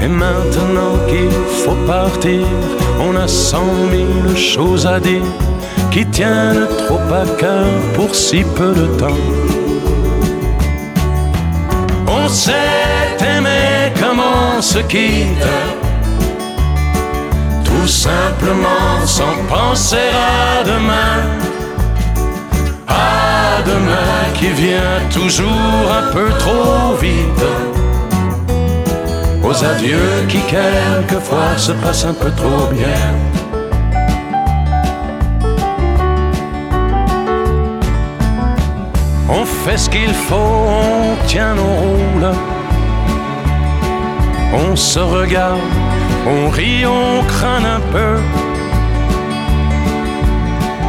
Et 0.01 0.07
maintenant 0.07 0.95
qu'il 1.09 1.31
faut 1.63 1.77
partir, 1.85 2.45
on 2.99 3.15
a 3.15 3.27
cent 3.27 3.73
mille 3.91 4.37
choses 4.37 4.85
à 4.85 4.99
dire 4.99 5.23
qui 5.91 6.05
tiennent 6.05 6.67
trop 6.85 7.01
à 7.13 7.25
cœur 7.37 7.67
pour 7.95 8.13
si 8.15 8.43
peu 8.55 8.73
de 8.73 8.85
temps. 8.97 9.25
On 12.07 12.27
s'est 12.29 13.17
aimé 13.19 13.91
comme 13.99 14.19
on 14.19 14.61
se 14.61 14.79
quitte, 14.79 15.47
tout 17.63 17.87
simplement 17.87 19.05
sans 19.05 19.37
penser 19.47 20.09
à 20.13 20.63
demain. 20.63 21.17
À 22.87 23.61
demain 23.65 24.33
qui 24.35 24.47
vient 24.47 24.99
toujours 25.11 25.85
un 25.99 26.13
peu 26.13 26.29
trop 26.39 26.95
vite 27.01 27.78
aux 29.49 29.63
adieux 29.63 30.25
qui 30.27 30.39
quelquefois 30.41 31.57
se 31.57 31.71
passent 31.71 32.05
un 32.05 32.13
peu 32.13 32.31
trop 32.31 32.67
bien. 32.71 33.05
On 39.27 39.45
fait 39.45 39.77
ce 39.77 39.89
qu'il 39.89 40.13
faut, 40.27 40.35
on 40.35 41.15
tient 41.27 41.55
nos 41.55 41.73
rôles. 41.83 42.31
On 44.53 44.75
se 44.75 44.99
regarde, 44.99 45.59
on 46.27 46.49
rit, 46.49 46.85
on 46.85 47.23
craint 47.23 47.65
un 47.77 47.81
peu. 47.93 48.15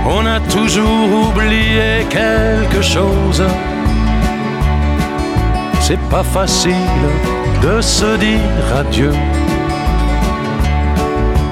On 0.07 0.27
a 0.27 0.41
toujours 0.41 1.09
oublié 1.29 2.07
quelque 2.11 2.83
chose. 2.83 3.43
C'est 5.81 6.01
pas 6.09 6.23
facile 6.23 7.01
de 7.63 7.81
se 7.81 8.17
dire 8.17 8.77
adieu. 8.79 9.13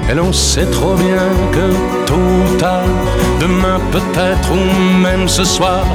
Et 0.09 0.15
l'on 0.15 0.33
sait 0.33 0.65
trop 0.65 0.95
bien 0.95 1.27
que 1.51 1.67
tôt 2.07 2.15
ou 2.15 2.57
demain 3.39 3.79
peut-être 3.91 4.51
ou 4.51 4.97
même 4.97 5.27
ce 5.27 5.43
soir, 5.43 5.85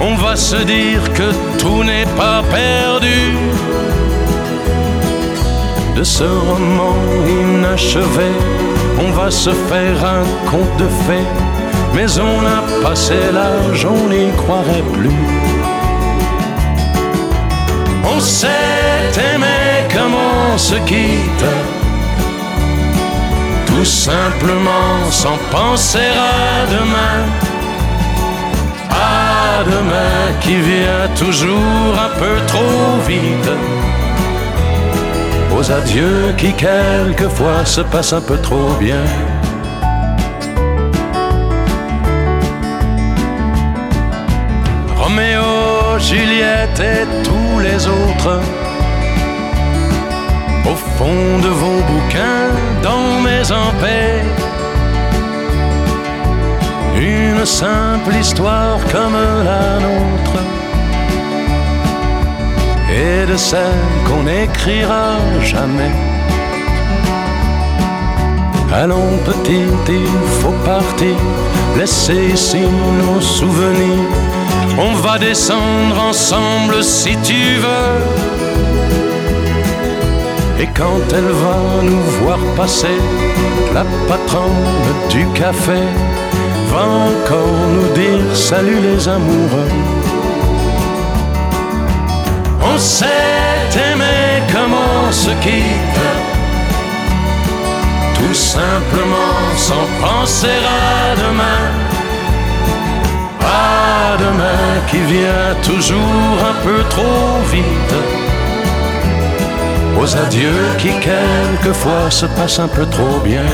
on 0.00 0.14
va 0.16 0.36
se 0.36 0.56
dire 0.56 1.02
que 1.14 1.32
tout 1.58 1.82
n'est 1.82 2.10
pas 2.18 2.42
perdu. 2.50 3.36
De 5.96 6.04
ce 6.04 6.24
roman 6.24 6.94
inachevé, 7.26 8.30
on 9.00 9.10
va 9.12 9.30
se 9.30 9.50
faire 9.50 10.04
un 10.04 10.50
conte 10.50 10.76
de 10.78 10.88
fées, 11.06 11.28
mais 11.94 12.08
on 12.18 12.40
a 12.44 12.82
passé 12.82 13.14
l'âge, 13.32 13.86
on 13.86 14.08
n'y 14.08 14.30
croirait 14.36 14.84
plus. 14.92 15.10
On 18.14 18.20
s'est 18.20 18.91
aimé 19.18 19.88
comme 19.92 20.14
on 20.14 20.58
se 20.58 20.74
quitte, 20.74 21.46
tout 23.66 23.84
simplement 23.84 25.10
sans 25.10 25.38
penser 25.50 25.98
à 25.98 26.66
demain. 26.66 27.18
À 28.90 29.64
demain 29.64 30.38
qui 30.40 30.56
vient 30.56 31.08
toujours 31.16 31.94
un 32.06 32.18
peu 32.18 32.36
trop 32.46 32.98
vite. 33.06 33.50
Aux 35.56 35.70
adieux 35.70 36.34
qui 36.36 36.52
quelquefois 36.52 37.64
se 37.64 37.80
passent 37.82 38.12
un 38.12 38.20
peu 38.20 38.38
trop 38.38 38.70
bien. 38.80 39.04
Roméo, 44.96 45.98
Juliette 45.98 46.80
et 46.80 47.06
tous 47.22 47.58
les 47.60 47.86
autres 47.86 48.40
au 48.40 48.71
de 51.42 51.48
vos 51.48 51.80
bouquins, 51.90 52.50
dans 52.82 53.20
mes 53.20 53.42
paix. 53.80 54.22
Une 56.96 57.44
simple 57.44 58.14
histoire 58.20 58.78
comme 58.92 59.14
la 59.44 59.80
nôtre, 59.80 60.38
et 62.90 63.26
de 63.26 63.36
celle 63.36 63.84
qu'on 64.06 64.22
n'écrira 64.22 65.16
jamais. 65.42 65.92
Allons 68.72 69.18
petit, 69.24 69.66
il 69.88 70.06
faut 70.40 70.54
partir, 70.64 71.16
laisser 71.76 72.30
ici 72.32 72.62
nos 73.04 73.20
souvenirs. 73.20 74.08
On 74.78 74.94
va 74.94 75.18
descendre 75.18 76.00
ensemble 76.08 76.82
si 76.82 77.16
tu 77.18 77.56
veux 77.56 78.31
et 80.62 80.68
quand 80.76 81.02
elle 81.18 81.32
va 81.44 81.82
nous 81.82 82.04
voir 82.20 82.38
passer, 82.56 82.98
la 83.74 83.84
patronne 84.08 84.68
du 85.10 85.26
café 85.40 85.82
va 86.72 86.84
encore 87.12 87.58
nous 87.74 87.88
dire 88.00 88.36
salut 88.36 88.80
les 88.88 89.08
amoureux. 89.08 89.72
On 92.70 92.78
sait 92.78 93.66
aimer 93.88 94.34
comme 94.52 94.74
on 94.90 95.10
se 95.10 95.32
quitte, 95.44 96.04
tout 98.18 98.34
simplement 98.34 99.38
sans 99.56 99.86
penser 100.04 100.58
à 100.84 101.16
demain. 101.24 101.62
À 103.40 104.16
demain 104.24 104.68
qui 104.88 105.00
vient 105.12 105.54
toujours 105.62 106.36
un 106.50 106.56
peu 106.64 106.78
trop 106.88 107.40
vite. 107.50 108.31
Aux 110.00 110.16
adieux 110.16 110.66
qui 110.78 110.90
quelquefois 111.00 112.10
se 112.10 112.26
passent 112.26 112.58
un 112.58 112.68
peu 112.68 112.86
trop 112.86 113.20
bien. 113.24 113.44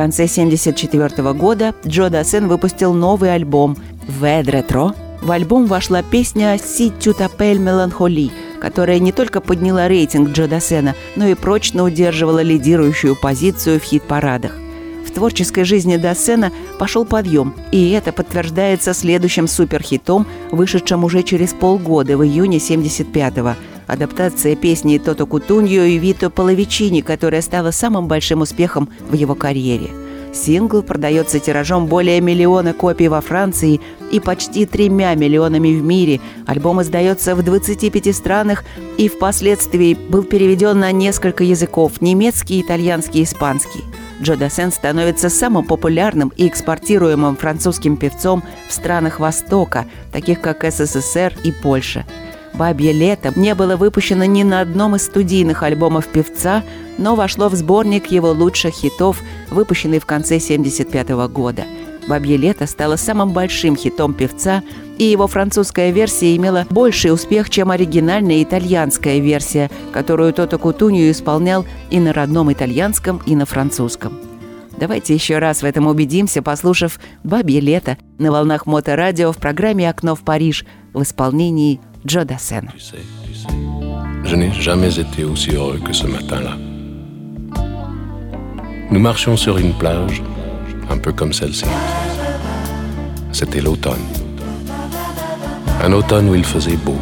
конце 0.00 0.24
1974 0.24 1.34
года 1.34 1.74
Джо 1.86 2.08
Дассен 2.08 2.48
выпустил 2.48 2.94
новый 2.94 3.34
альбом 3.34 3.76
«Вед 4.08 4.48
Ретро». 4.48 4.94
В 5.20 5.30
альбом 5.30 5.66
вошла 5.66 6.02
песня 6.02 6.56
«Си 6.56 6.90
Тютапель 6.98 7.58
Меланхоли», 7.58 8.30
которая 8.60 8.98
не 8.98 9.12
только 9.12 9.40
подняла 9.40 9.88
рейтинг 9.88 10.30
Джо 10.30 10.46
Дассена, 10.46 10.94
но 11.16 11.26
и 11.26 11.34
прочно 11.34 11.84
удерживала 11.84 12.42
лидирующую 12.42 13.16
позицию 13.16 13.80
в 13.80 13.84
хит-парадах. 13.84 14.52
В 15.06 15.12
творческой 15.12 15.64
жизни 15.64 15.96
Дассена 15.96 16.52
пошел 16.78 17.04
подъем, 17.04 17.54
и 17.72 17.90
это 17.90 18.12
подтверждается 18.12 18.94
следующим 18.94 19.48
суперхитом, 19.48 20.26
вышедшим 20.52 21.04
уже 21.04 21.22
через 21.22 21.52
полгода, 21.52 22.16
в 22.16 22.24
июне 22.24 22.58
75-го– 22.58 23.54
адаптация 23.90 24.54
песни 24.54 24.98
Тото 24.98 25.26
Кутуньо 25.26 25.82
и 25.84 25.98
Вито 25.98 26.30
Половичини, 26.30 27.00
которая 27.00 27.42
стала 27.42 27.72
самым 27.72 28.06
большим 28.06 28.40
успехом 28.40 28.88
в 29.08 29.14
его 29.14 29.34
карьере. 29.34 29.90
Сингл 30.32 30.82
продается 30.82 31.40
тиражом 31.40 31.86
более 31.86 32.20
миллиона 32.20 32.72
копий 32.72 33.08
во 33.08 33.20
Франции 33.20 33.80
и 34.10 34.20
почти 34.20 34.66
тремя 34.66 35.14
миллионами 35.14 35.68
в 35.78 35.82
мире. 35.82 36.20
Альбом 36.46 36.82
издается 36.82 37.34
в 37.34 37.42
25 37.42 38.14
странах 38.14 38.64
и 38.96 39.08
впоследствии 39.08 39.94
был 39.94 40.22
переведен 40.22 40.78
на 40.78 40.92
несколько 40.92 41.44
языков– 41.44 42.00
немецкий, 42.00 42.60
итальянский, 42.60 43.24
испанский. 43.24 43.84
Джо 44.22 44.36
Дассен 44.36 44.70
становится 44.70 45.30
самым 45.30 45.64
популярным 45.64 46.32
и 46.36 46.46
экспортируемым 46.46 47.36
французским 47.36 47.96
певцом 47.96 48.42
в 48.68 48.72
странах 48.72 49.18
Востока, 49.18 49.86
таких 50.12 50.40
как 50.40 50.62
СССР 50.62 51.34
и 51.42 51.52
Польша– 51.52 52.04
«Бабье 52.54 52.92
лето» 52.92 53.32
не 53.36 53.54
было 53.54 53.76
выпущено 53.76 54.24
ни 54.24 54.42
на 54.42 54.60
одном 54.60 54.96
из 54.96 55.04
студийных 55.04 55.62
альбомов 55.62 56.06
певца, 56.08 56.62
но 56.98 57.14
вошло 57.14 57.48
в 57.48 57.54
сборник 57.54 58.10
его 58.10 58.32
лучших 58.32 58.74
хитов, 58.74 59.20
выпущенный 59.50 59.98
в 59.98 60.06
конце 60.06 60.36
1975 60.36 61.10
года. 61.32 61.64
«Бабье 62.08 62.36
лето» 62.36 62.66
стало 62.66 62.96
самым 62.96 63.32
большим 63.32 63.76
хитом 63.76 64.14
певца, 64.14 64.62
и 64.98 65.04
его 65.04 65.26
французская 65.26 65.92
версия 65.92 66.34
имела 66.36 66.66
больший 66.70 67.12
успех, 67.12 67.50
чем 67.50 67.70
оригинальная 67.70 68.42
итальянская 68.42 69.18
версия, 69.18 69.70
которую 69.92 70.32
Тото 70.32 70.58
Кутунью 70.58 71.10
исполнял 71.10 71.64
и 71.90 72.00
на 72.00 72.12
родном 72.12 72.52
итальянском, 72.52 73.20
и 73.26 73.36
на 73.36 73.46
французском. 73.46 74.18
Давайте 74.76 75.14
еще 75.14 75.38
раз 75.38 75.60
в 75.60 75.64
этом 75.66 75.86
убедимся, 75.86 76.42
послушав 76.42 76.98
«Бабье 77.22 77.60
лето» 77.60 77.98
на 78.18 78.32
волнах 78.32 78.66
моторадио 78.66 79.30
в 79.30 79.36
программе 79.36 79.88
«Окно 79.88 80.14
в 80.14 80.20
Париж» 80.20 80.64
в 80.94 81.02
исполнении 81.02 81.80
Joe 82.06 82.24
sais, 82.38 82.62
je 84.24 84.34
n'ai 84.34 84.50
jamais 84.52 84.98
été 84.98 85.22
aussi 85.24 85.50
heureux 85.50 85.78
que 85.84 85.92
ce 85.92 86.06
matin-là. 86.06 86.56
Nous 88.90 88.98
marchions 88.98 89.36
sur 89.36 89.58
une 89.58 89.74
plage, 89.74 90.22
un 90.88 90.96
peu 90.96 91.12
comme 91.12 91.34
celle-ci. 91.34 91.66
C'était 93.32 93.60
l'automne. 93.60 94.00
Un 95.82 95.92
automne 95.92 96.30
où 96.30 96.34
il 96.34 96.44
faisait 96.44 96.76
beau. 96.76 96.96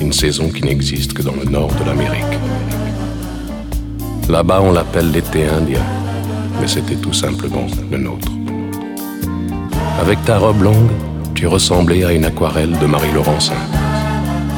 Une 0.00 0.12
saison 0.12 0.48
qui 0.48 0.62
n'existe 0.62 1.12
que 1.12 1.22
dans 1.22 1.34
le 1.34 1.44
nord 1.50 1.74
de 1.74 1.84
l'Amérique. 1.84 2.38
Là-bas, 4.28 4.60
on 4.62 4.72
l'appelle 4.72 5.10
l'été 5.10 5.48
indien, 5.48 5.82
mais 6.60 6.68
c'était 6.68 6.96
tout 6.96 7.12
simplement 7.12 7.66
le 7.90 7.98
nôtre. 7.98 8.30
Avec 10.00 10.24
ta 10.24 10.38
robe 10.38 10.62
longue, 10.62 10.90
tu 11.34 11.48
ressemblais 11.48 12.04
à 12.04 12.12
une 12.12 12.26
aquarelle 12.26 12.78
de 12.78 12.86
Marie 12.86 13.12
Laurencin. 13.12 13.56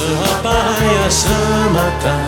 sera 0.00 0.32
pareil 0.42 0.96
à 1.06 1.10
ce 1.10 1.36
matin. 1.78 2.20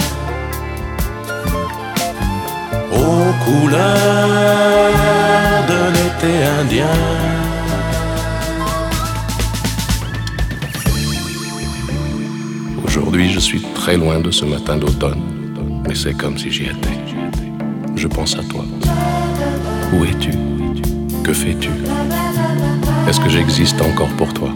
Aux 3.01 3.33
couleurs 3.45 4.93
de 5.73 5.81
l'été 5.95 6.33
indien. 6.61 6.97
Aujourd'hui, 12.85 13.27
je 13.33 13.41
suis 13.41 13.63
très 13.75 13.97
loin 13.97 14.21
de 14.21 14.31
ce 14.31 14.45
matin 14.45 14.77
d'automne, 14.77 15.23
mais 15.87 15.95
c'est 15.95 16.15
comme 16.15 16.37
si 16.37 16.51
j'y 16.51 16.65
étais. 16.65 16.99
Je 17.97 18.09
pense 18.09 18.37
à 18.37 18.43
toi. 18.43 18.65
Où 19.95 20.05
es-tu? 20.05 20.33
Que 21.25 21.33
fais-tu? 21.33 21.71
Est-ce 23.09 23.21
que 23.21 23.31
j'existe 23.31 23.81
encore 23.81 24.13
pour 24.19 24.33
toi? 24.35 24.51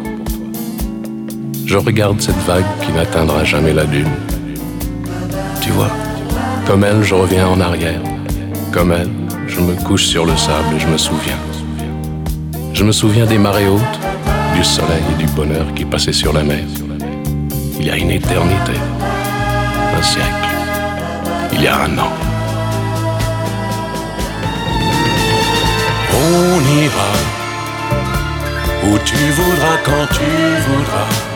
Je 1.67 1.77
regarde 1.77 2.21
cette 2.21 2.41
vague 2.47 2.65
qui 2.81 2.93
n'atteindra 2.93 3.43
jamais 3.45 3.73
la 3.73 3.85
dune. 3.85 4.11
Tu 5.61 5.71
vois, 5.71 5.91
comme 6.65 6.85
elle, 6.85 7.03
je 7.03 7.15
reviens 7.15 7.49
en 7.49 7.61
arrière. 7.61 8.01
Comme 8.73 8.93
elle, 8.93 9.11
je 9.49 9.61
me 9.61 9.75
couche 9.75 10.05
sur 10.05 10.25
le 10.25 10.37
sable 10.37 10.77
et 10.77 10.79
je 10.79 10.87
me 10.87 10.97
souviens. 10.97 11.39
Je 12.73 12.85
me 12.85 12.93
souviens 12.93 13.27
des 13.27 13.39
marées 13.39 13.67
hautes, 13.67 13.99
du 14.55 14.63
soleil 14.63 15.03
et 15.13 15.23
du 15.23 15.27
bonheur 15.33 15.67
qui 15.75 15.85
passaient 15.85 16.13
sur 16.13 16.33
la 16.33 16.45
mer. 16.45 16.65
Il 17.81 17.87
y 17.87 17.91
a 17.91 17.97
une 17.97 18.11
éternité, 18.11 18.79
un 19.99 20.03
siècle, 20.03 20.49
il 21.53 21.63
y 21.63 21.67
a 21.67 21.83
un 21.83 21.99
an. 21.99 22.13
On 26.15 26.83
ira 26.85 27.13
où 28.85 28.99
tu 29.05 29.17
voudras 29.17 29.79
quand 29.85 30.07
tu 30.15 30.25
voudras 30.69 31.36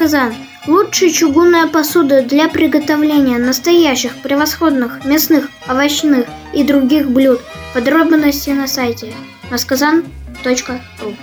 «Масказан». 0.00 0.34
Лучшая 0.66 1.10
чугунная 1.10 1.66
посуда 1.66 2.22
для 2.22 2.48
приготовления 2.48 3.36
настоящих 3.36 4.16
превосходных 4.22 5.04
мясных, 5.04 5.50
овощных 5.68 6.24
и 6.54 6.64
других 6.64 7.10
блюд. 7.10 7.42
Подробности 7.74 8.48
на 8.48 8.66
сайте 8.66 9.12
masказан.ру 9.50 11.14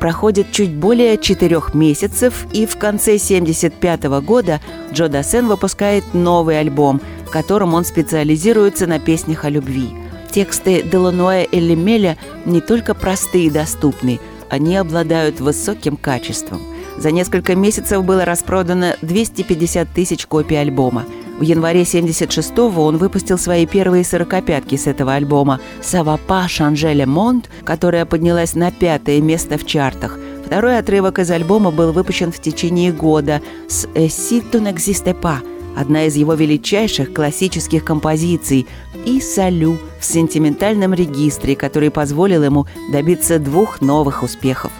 Проходит 0.00 0.50
чуть 0.50 0.70
более 0.70 1.18
четырех 1.18 1.74
месяцев, 1.74 2.46
и 2.54 2.64
в 2.64 2.78
конце 2.78 3.16
1975 3.16 4.04
года 4.24 4.62
Джо 4.90 5.08
Дассен 5.08 5.48
выпускает 5.48 6.14
новый 6.14 6.58
альбом, 6.58 7.02
в 7.26 7.30
котором 7.30 7.74
он 7.74 7.84
специализируется 7.84 8.86
на 8.86 8.98
песнях 8.98 9.44
о 9.44 9.50
любви. 9.50 10.03
Тексты 10.34 10.82
Делануэ 10.82 11.44
и 11.44 11.60
Лемеля 11.60 12.18
не 12.44 12.60
только 12.60 12.94
простые 12.94 13.46
и 13.46 13.50
доступны, 13.50 14.18
они 14.50 14.74
обладают 14.76 15.38
высоким 15.38 15.96
качеством. 15.96 16.60
За 16.96 17.12
несколько 17.12 17.54
месяцев 17.54 18.04
было 18.04 18.24
распродано 18.24 18.96
250 19.02 19.88
тысяч 19.94 20.26
копий 20.26 20.56
альбома. 20.56 21.04
В 21.38 21.42
январе 21.42 21.82
76-го 21.82 22.82
он 22.82 22.96
выпустил 22.96 23.38
свои 23.38 23.64
первые 23.64 24.02
сорокопятки 24.02 24.74
с 24.74 24.88
этого 24.88 25.14
альбома 25.14 25.60
«Савапа 25.80 26.48
Шанжеле 26.48 27.06
Монт», 27.06 27.48
которая 27.64 28.04
поднялась 28.04 28.56
на 28.56 28.72
пятое 28.72 29.20
место 29.20 29.56
в 29.56 29.64
чартах. 29.64 30.18
Второй 30.44 30.78
отрывок 30.78 31.20
из 31.20 31.30
альбома 31.30 31.70
был 31.70 31.92
выпущен 31.92 32.32
в 32.32 32.40
течение 32.40 32.90
года 32.90 33.40
с 33.68 33.86
«Si 33.94 34.42
tu 34.50 34.60
n'existe 34.60 35.14
pas», 35.14 35.38
одна 35.76 36.06
из 36.06 36.16
его 36.16 36.34
величайших 36.34 37.12
классических 37.12 37.84
композиций, 37.84 38.66
и 39.04 39.20
«Салю» 39.20 39.78
в 40.00 40.04
сентиментальном 40.04 40.94
регистре, 40.94 41.56
который 41.56 41.90
позволил 41.90 42.42
ему 42.42 42.66
добиться 42.90 43.38
двух 43.38 43.80
новых 43.80 44.22
успехов. 44.22 44.72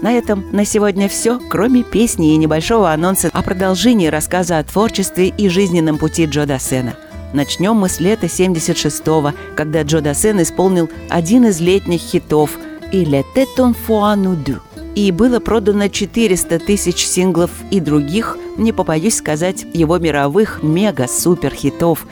На 0.00 0.12
этом 0.12 0.44
на 0.52 0.64
сегодня 0.64 1.08
все, 1.08 1.40
кроме 1.48 1.82
песни 1.82 2.34
и 2.34 2.36
небольшого 2.36 2.92
анонса 2.92 3.30
о 3.32 3.42
продолжении 3.42 4.06
рассказа 4.08 4.58
о 4.58 4.64
творчестве 4.64 5.28
и 5.28 5.48
жизненном 5.48 5.98
пути 5.98 6.26
Джо 6.26 6.44
Дассена. 6.44 6.94
Начнем 7.32 7.74
мы 7.74 7.88
с 7.88 8.00
лета 8.00 8.26
76-го, 8.26 9.32
когда 9.56 9.82
Джо 9.82 10.00
Дассен 10.00 10.42
исполнил 10.42 10.90
один 11.08 11.46
из 11.46 11.60
летних 11.60 12.00
хитов 12.00 12.58
«Il 12.92 13.14
était 13.14 13.48
une 13.58 13.74
fois 13.74 14.14
nous 14.14 14.36
deux» 14.36 14.73
и 14.94 15.10
было 15.10 15.40
продано 15.40 15.88
400 15.88 16.58
тысяч 16.60 17.06
синглов 17.06 17.50
и 17.70 17.80
других, 17.80 18.38
не 18.56 18.72
побоюсь 18.72 19.16
сказать, 19.16 19.66
его 19.72 19.98
мировых 19.98 20.62
мега-супер-хитов, 20.62 22.06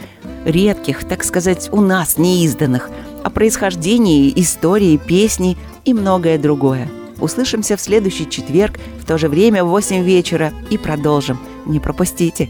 редких, 0.45 1.05
так 1.09 1.25
сказать, 1.25 1.68
у 1.73 1.81
нас 1.81 2.18
неизданных, 2.18 2.90
о 3.23 3.31
происхождении, 3.31 4.33
истории, 4.37 4.97
песни 4.97 5.57
и 5.85 5.95
многое 5.95 6.38
другое. 6.38 6.90
Услышимся 7.21 7.77
в 7.77 7.81
следующий 7.81 8.29
четверг 8.29 8.81
в 9.01 9.07
то 9.07 9.16
же 9.16 9.29
время 9.29 9.64
в 9.64 9.68
8 9.68 10.03
вечера 10.03 10.53
и 10.71 10.77
продолжим. 10.77 11.38
Не 11.66 11.79
пропустите. 11.79 12.49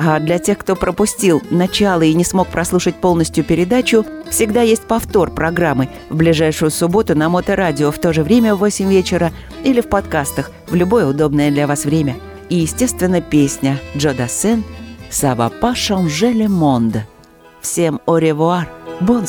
А 0.00 0.20
для 0.20 0.38
тех, 0.38 0.58
кто 0.58 0.76
пропустил 0.76 1.42
начало 1.50 2.02
и 2.02 2.14
не 2.14 2.24
смог 2.24 2.46
прослушать 2.46 2.94
полностью 2.94 3.42
передачу, 3.42 4.06
всегда 4.30 4.62
есть 4.62 4.82
повтор 4.82 5.32
программы 5.32 5.88
в 6.08 6.14
ближайшую 6.14 6.70
субботу 6.70 7.16
на 7.16 7.28
Моторадио 7.28 7.90
в 7.90 7.98
то 7.98 8.12
же 8.12 8.22
время 8.22 8.54
в 8.54 8.58
8 8.58 8.88
вечера 8.88 9.32
или 9.64 9.80
в 9.80 9.88
подкастах 9.88 10.52
в 10.68 10.76
любое 10.76 11.04
удобное 11.04 11.50
для 11.50 11.66
вас 11.66 11.84
время. 11.84 12.14
И, 12.48 12.58
естественно, 12.58 13.20
песня 13.20 13.80
Джо 13.96 14.14
Дассен 14.14 14.62
«Ça 15.10 15.34
va 15.34 15.50
pas 15.50 15.74
changer 15.74 16.32
le 16.32 16.46
monde». 16.46 17.02
Всем 17.60 17.98
au 18.06 18.12
revoir, 18.12 18.66
bonne 19.00 19.26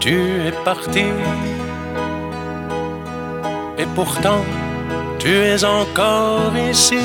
tu 0.00 0.16
es 0.46 0.52
parti. 0.64 1.04
Et 3.76 3.86
pourtant, 3.94 4.40
tu 5.22 5.30
es 5.30 5.64
encore 5.64 6.52
ici. 6.70 7.04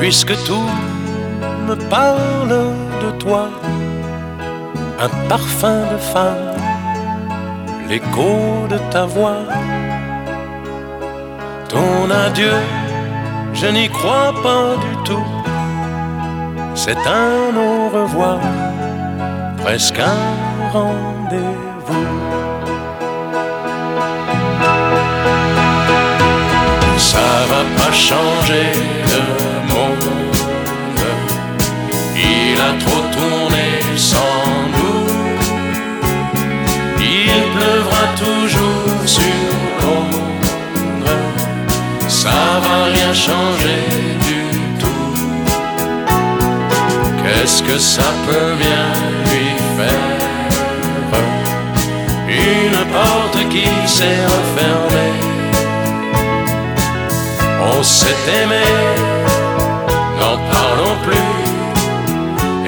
Puisque 0.00 0.34
tout 0.44 0.70
me 1.68 1.76
parle 1.88 2.56
de 3.02 3.10
toi, 3.22 3.48
un 5.00 5.28
parfum 5.28 5.80
de 5.92 5.98
femme, 6.12 6.56
l'écho 7.88 8.66
de 8.68 8.78
ta 8.90 9.04
voix. 9.04 9.44
Ton 11.68 12.10
adieu, 12.10 12.58
je 13.54 13.66
n'y 13.66 13.88
crois 13.88 14.32
pas 14.42 14.66
du 14.86 14.92
tout. 15.04 15.28
C'est 16.74 17.02
un 17.06 17.56
au 17.68 17.88
revoir, 17.98 18.40
presque 19.62 20.00
un 20.00 20.68
rendez-vous. 20.72 22.45
Ça 27.16 27.32
va 27.52 27.62
pas 27.78 27.92
changer 27.92 28.68
le 29.12 29.22
monde. 29.72 30.36
Il 32.14 32.56
a 32.68 32.72
trop 32.84 33.04
tourné 33.16 33.68
sans 33.96 34.44
nous. 34.76 35.06
Il 37.00 37.40
pleuvra 37.54 38.04
toujours 38.24 39.00
sur 39.16 39.48
Londres. 39.82 41.20
Ça 42.06 42.38
va 42.64 42.76
rien 42.94 43.12
changer 43.26 43.82
du 44.28 44.42
tout. 44.82 45.14
Qu'est-ce 47.22 47.60
que 47.62 47.78
ça 47.78 48.08
peut 48.26 48.52
bien 48.64 48.86
lui 49.28 49.48
faire? 49.78 50.16
Une 52.28 52.80
porte 52.92 53.38
qui 53.48 53.68
s'est 53.96 54.22
refermée. 54.34 55.25
On 57.68 57.82
s'est 57.82 58.24
aimé, 58.42 58.64
n'en 60.20 60.36
parlons 60.52 60.96
plus, 61.06 61.34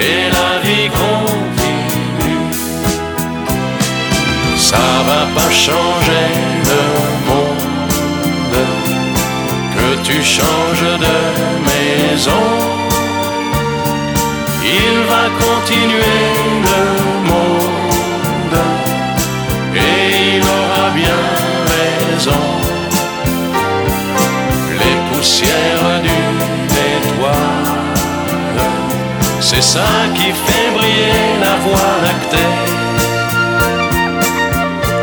et 0.09 0.21
la 0.37 0.59
vie 0.65 0.89
continue. 0.91 2.53
Ça 4.57 4.87
va 5.09 5.23
pas 5.37 5.51
changer 5.51 6.27
le 6.71 6.83
monde, 7.29 8.67
que 9.75 9.89
tu 10.07 10.23
changes 10.23 10.99
de 11.07 11.19
maison. 11.69 12.47
Il 14.65 14.95
va 15.11 15.25
continuer 15.45 16.27
le 16.67 17.08
C'est 29.51 29.63
ça 29.63 29.89
qui 30.15 30.31
fait 30.47 30.71
briller 30.77 31.39
la 31.41 31.55
voie 31.65 31.93
lactée. 32.05 32.53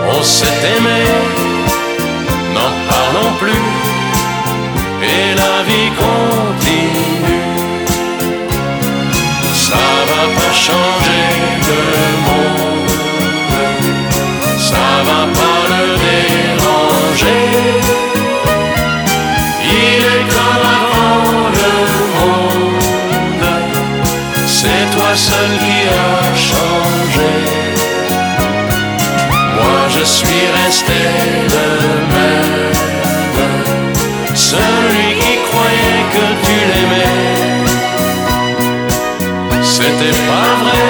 On 0.08 0.22
s'est 0.22 0.60
aimé, 0.78 1.02
n'en 2.54 2.72
parlons 2.88 3.34
plus, 3.39 3.70
et 5.02 5.24
la 5.41 5.56
vie 5.68 5.89
continue. 6.04 7.86
Ça 9.56 9.86
va 10.10 10.24
pas 10.38 10.54
changer 10.54 11.28
le 11.96 12.08
monde, 12.28 12.89
ça 14.60 14.86
va 15.08 15.22
pas 15.39 15.45
resté 30.76 30.99
le 31.53 31.67
même, 32.13 32.73
celui 34.34 35.07
qui 35.21 35.34
croyait 35.47 36.05
que 36.13 36.26
tu 36.45 36.55
l'aimais. 36.69 37.23
C'était 39.63 40.17
pas 40.28 40.51
vrai, 40.61 40.88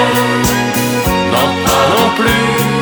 n'en 1.31 1.49
parlons 1.65 2.11
plus. 2.17 2.74